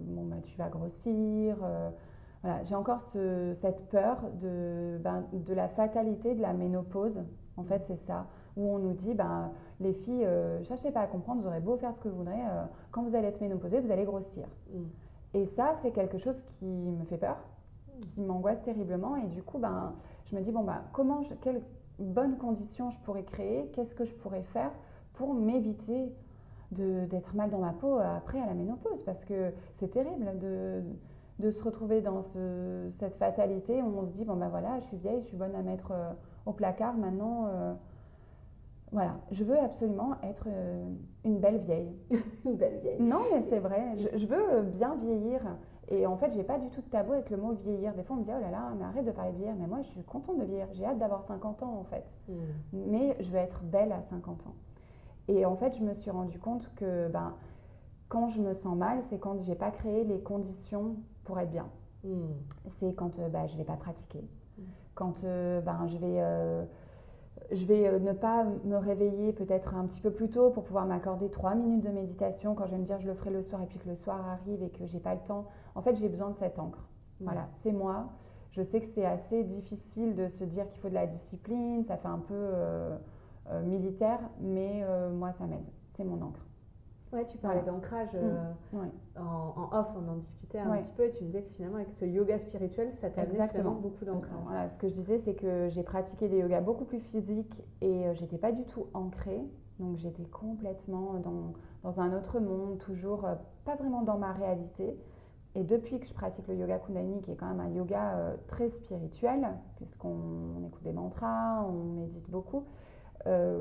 [0.06, 1.56] bon bah, tu vas grossir.
[2.42, 7.22] voilà, j'ai encore ce, cette peur de, ben, de la fatalité de la ménopause.
[7.56, 9.50] En fait, c'est ça où on nous dit, ben,
[9.80, 12.40] les filles, euh, cherchez pas à comprendre, vous aurez beau faire ce que vous voudrez,
[12.40, 14.46] euh, quand vous allez être ménopausée, vous allez grossir.
[14.72, 14.82] Mm.
[15.34, 17.38] Et ça, c'est quelque chose qui me fait peur,
[18.14, 19.16] qui m'angoisse terriblement.
[19.16, 19.94] Et du coup, ben,
[20.26, 21.62] je me dis, bon, ben, comment, je, quelles
[21.98, 24.70] bonnes conditions je pourrais créer, qu'est-ce que je pourrais faire
[25.14, 26.12] pour m'éviter
[26.70, 29.02] d'être mal dans ma peau après à la ménopause?
[29.04, 30.82] Parce que c'est terrible de,
[31.38, 34.86] de, se retrouver dans ce, cette fatalité où on se dit, bon, ben voilà, je
[34.86, 36.12] suis vieille, je suis bonne à mettre euh,
[36.46, 37.76] au placard, maintenant
[38.92, 40.84] voilà, je veux absolument être euh,
[41.24, 41.96] une belle vieille.
[42.44, 43.00] une belle vieille.
[43.00, 43.96] Non, mais c'est vrai.
[43.96, 45.40] Je, veux bien vieillir
[45.88, 47.94] Et en fait, j'ai pas du tout de tabou avec le mot vieillir.
[47.94, 49.54] Des fois, on me dit, oh là là, mais arrête de parler de vieillir.
[49.58, 50.66] Mais moi, je suis contente de vieillir.
[50.72, 52.04] J'ai hâte d'avoir 50 ans, en fait.
[52.28, 52.34] Mm.
[52.72, 54.54] Mais je veux être belle à 50 ans.
[55.28, 57.34] Et en fait, je me suis rendu compte que ben,
[58.08, 61.68] quand je me sens mal, c'est quand j'ai pas créé les conditions pour être bien.
[62.04, 62.26] Mm.
[62.68, 64.20] C'est quand euh, ben, je vais pas pratiquer.
[64.58, 64.62] Mm.
[64.94, 66.64] Quand euh, ben, je vais euh,
[67.52, 70.86] je vais euh, ne pas me réveiller peut-être un petit peu plus tôt pour pouvoir
[70.86, 73.62] m'accorder trois minutes de méditation quand je vais me dire je le ferai le soir
[73.62, 75.46] et puis que le soir arrive et que j'ai pas le temps.
[75.74, 76.78] En fait, j'ai besoin de cette encre.
[77.20, 77.24] Mmh.
[77.24, 78.10] Voilà, c'est moi.
[78.50, 81.96] Je sais que c'est assez difficile de se dire qu'il faut de la discipline, ça
[81.96, 82.96] fait un peu euh,
[83.50, 85.64] euh, militaire, mais moi ça m'aide.
[85.96, 86.44] C'est mon encre.
[87.12, 88.76] Ouais, tu parlais d'ancrage mmh.
[88.76, 91.76] euh, en, off, on en discutait un petit peu et tu me disais que finalement
[91.76, 94.32] avec ce yoga spirituel, ça t'a vraiment beaucoup d'ancrage.
[94.46, 98.06] Voilà, ce que je disais, c'est que j'ai pratiqué des yogas beaucoup plus physiques et
[98.06, 99.42] euh, j'étais pas du tout ancrée.
[99.78, 101.52] Donc j'étais complètement dans,
[101.82, 103.34] dans, un autre monde, toujours euh,
[103.66, 104.98] pas vraiment dans ma réalité.
[105.54, 108.70] Et depuis que je pratique le yoga Kundalini, qui est quand même un yoga très
[108.70, 109.46] spirituel,
[109.76, 112.64] puisqu'on écoute des mantras, on médite beaucoup,
[113.26, 113.54] je,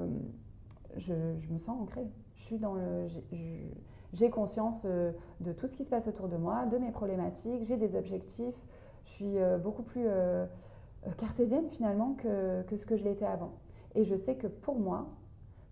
[0.98, 2.08] je me sens ancrée
[2.58, 3.08] dans le.
[4.14, 7.64] J'ai conscience euh, de tout ce qui se passe autour de moi, de mes problématiques,
[7.66, 8.56] j'ai des objectifs.
[9.06, 10.46] Je suis euh, beaucoup plus euh,
[11.18, 13.54] cartésienne finalement que, que ce que je l'étais avant.
[13.96, 15.08] Et je sais que pour moi,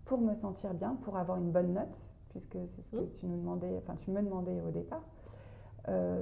[0.06, 1.96] pour me sentir bien, pour avoir une bonne note,
[2.30, 3.10] puisque c'est ce que mmh.
[3.18, 5.04] tu nous demandais, enfin tu me demandais au départ,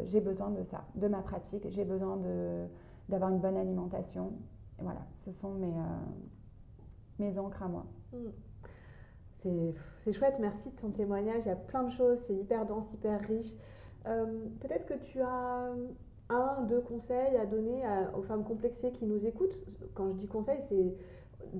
[0.07, 2.19] j'ai besoin de ça, de ma pratique, j'ai besoin
[3.09, 4.33] d'avoir une bonne alimentation.
[4.79, 5.75] Et voilà, ce sont mes,
[7.19, 7.85] mes encres à moi.
[8.13, 8.17] Mmh.
[9.43, 11.45] C'est chouette, merci de ton témoignage.
[11.45, 13.55] Il y a plein de choses, c'est hyper dense, hyper riche.
[14.07, 14.27] Euh,
[14.61, 15.69] peut-être que tu as
[16.31, 17.83] un, deux conseils à donner
[18.17, 19.59] aux femmes complexées qui nous écoutent.
[19.95, 20.95] Quand je dis conseils, c'est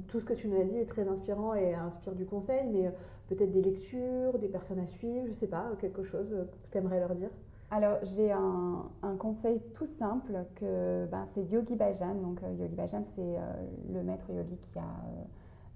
[0.09, 2.91] tout ce que tu nous as dit est très inspirant et inspire du conseil, mais
[3.29, 6.79] peut-être des lectures, des personnes à suivre, je ne sais pas, quelque chose que tu
[6.79, 7.31] aimerais leur dire.
[7.71, 12.15] Alors, j'ai un, conseil tout simple que ben, c'est Yogi Bhajan.
[12.15, 13.41] Donc, euh, Yogi Bhajan, c'est euh,
[13.93, 14.83] le maître yogi qui a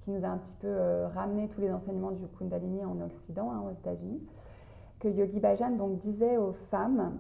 [0.02, 3.50] qui nous a un petit peu euh, ramené tous les enseignements du Kundalini en Occident,
[3.52, 4.20] hein, aux États-Unis,
[4.98, 7.18] que Yogi Bhajan donc, disait aux femmes,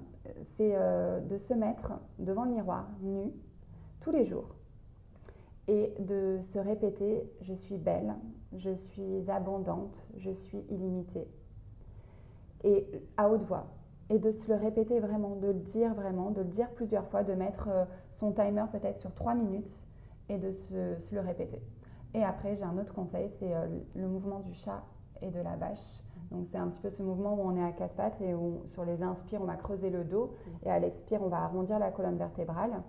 [0.56, 3.30] c'est euh, de se mettre devant le miroir, nu,
[4.00, 4.54] tous les jours,
[5.68, 8.14] et de se répéter Je suis belle,
[8.56, 11.28] je suis abondante, je suis illimitée.
[12.64, 13.66] Et à haute voix.
[14.10, 17.22] Et de se le répéter vraiment, de le dire vraiment, de le dire plusieurs fois,
[17.22, 19.78] de mettre euh, son timer peut-être sur trois minutes
[20.28, 21.60] et de se le répéter.
[22.14, 24.82] Et après, j'ai un autre conseil, c'est euh, le mouvement du chat
[25.22, 26.02] et de la vache.
[26.30, 28.62] Donc c'est un petit peu ce mouvement où on est à quatre pattes et où
[28.66, 30.34] sur les inspires, on va creuser le dos
[30.64, 32.82] et à l'expire, on va arrondir la colonne vertébrale.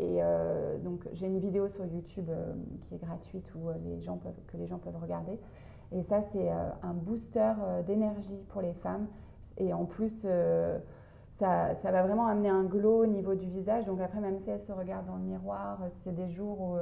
[0.00, 4.16] Et euh, donc j'ai une vidéo sur YouTube euh, qui est gratuite où les gens
[4.16, 5.38] peuvent, que les gens peuvent regarder.
[5.92, 7.54] Et ça, c'est un booster
[7.86, 9.06] d'énergie pour les femmes.
[9.56, 10.26] Et en plus,
[11.30, 13.86] ça, ça, va vraiment amener un glow au niveau du visage.
[13.86, 16.76] Donc après, même si elles se regardent dans le miroir, c'est des jours où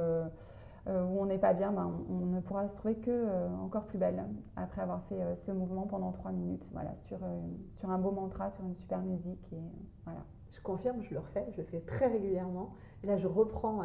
[0.87, 3.97] où on n'est pas bien, ben, on, ne pourra se trouver que euh, encore plus
[3.97, 4.23] belle
[4.55, 7.19] après avoir fait euh, ce mouvement pendant trois minutes, voilà, sur,
[7.73, 9.51] sur un beau mantra, sur une super musique.
[9.53, 9.61] Et,
[10.05, 10.23] voilà.
[10.51, 12.73] Je confirme, je le refais, je le fais très régulièrement.
[13.03, 13.83] Et là, je reprends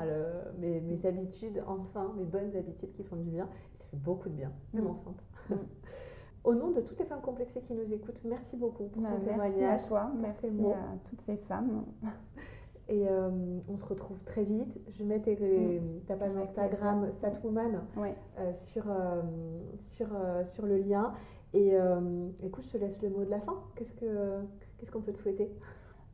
[0.58, 3.44] mes, mes, habitudes, enfin, mes bonnes habitudes qui font du bien.
[3.44, 4.88] Et ça fait beaucoup de bien, même mm.
[4.88, 5.22] enceinte.
[5.50, 5.54] Mm.
[6.44, 9.24] Au nom de toutes les femmes complexées qui nous écoutent, merci beaucoup pour ton bah,
[9.24, 9.60] témoignage.
[9.60, 11.84] Merci à toi, merci à toutes ces femmes.
[12.92, 13.30] Et euh,
[13.68, 14.78] on se retrouve très vite.
[14.90, 16.00] Je mets mm.
[16.06, 19.22] ta page Instagram Satwoman euh, sur, euh,
[19.96, 20.08] sur,
[20.44, 21.14] sur le lien.
[21.54, 21.72] Et
[22.42, 23.54] écoute, je te laisse le mot de la fin.
[23.76, 24.46] Qu'est-ce qu'on
[24.84, 25.50] ce qu'on peut te souhaiter?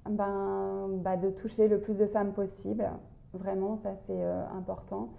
[0.08, 2.88] Ben, bah, De toucher le plus de femmes possible.
[3.34, 4.22] Vraiment, ça c'est
[4.56, 5.10] important.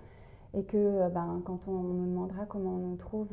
[0.54, 3.30] Et que ben, quand on nous demandera comment on nous trouve,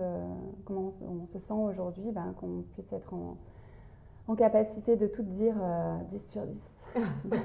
[0.65, 3.37] comment on, se sent aujourd'hui, ben, qu'on puisse être en,
[4.27, 5.55] en, capacité de tout dire
[6.11, 6.85] 10 sur 10.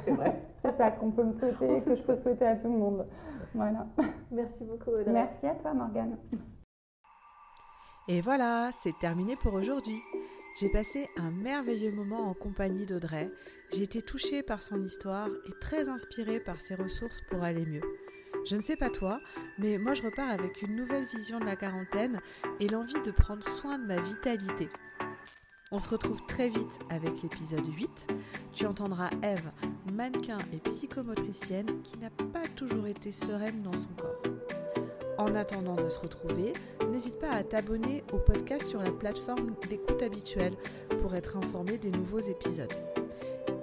[0.06, 0.42] c'est vrai.
[0.64, 3.08] c'est ça qu'on peut me souhaiter, que je peux souhaiter à tout le monde.
[3.54, 3.88] Voilà.
[4.32, 5.12] Merci beaucoup, Audrey.
[5.12, 6.18] Merci à toi, Morgane.
[8.08, 10.02] Et voilà, c'est terminé pour aujourd'hui.
[10.60, 13.30] J'ai passé un merveilleux moment en compagnie d'Audrey.
[13.72, 17.84] J'ai été touchée par son histoire et très inspirée par ses ressources pour aller mieux.
[18.46, 19.22] Je ne sais pas toi,
[19.60, 22.20] mais moi je repars avec une nouvelle vision de la quarantaine
[22.60, 24.68] et l'envie de prendre soin de ma vitalité.
[25.74, 28.14] On se retrouve très vite avec l'épisode 8.
[28.52, 29.50] Tu entendras Eve,
[29.94, 34.22] mannequin et psychomotricienne qui n'a pas toujours été sereine dans son corps.
[35.18, 36.52] En attendant de se retrouver,
[36.92, 40.58] n'hésite pas à t'abonner au podcast sur la plateforme d'écoute habituelle
[41.00, 42.74] pour être informé des nouveaux épisodes.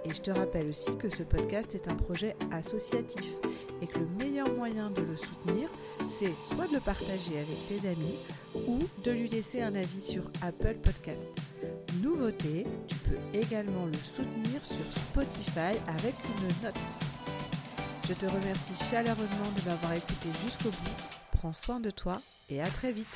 [0.07, 3.35] Et je te rappelle aussi que ce podcast est un projet associatif
[3.83, 5.69] et que le meilleur moyen de le soutenir,
[6.09, 8.17] c'est soit de le partager avec tes amis
[8.67, 11.31] ou de lui laisser un avis sur Apple Podcast.
[12.03, 16.75] Nouveauté, tu peux également le soutenir sur Spotify avec une note.
[18.09, 20.97] Je te remercie chaleureusement de m'avoir écouté jusqu'au bout.
[21.33, 23.07] Prends soin de toi et à très vite.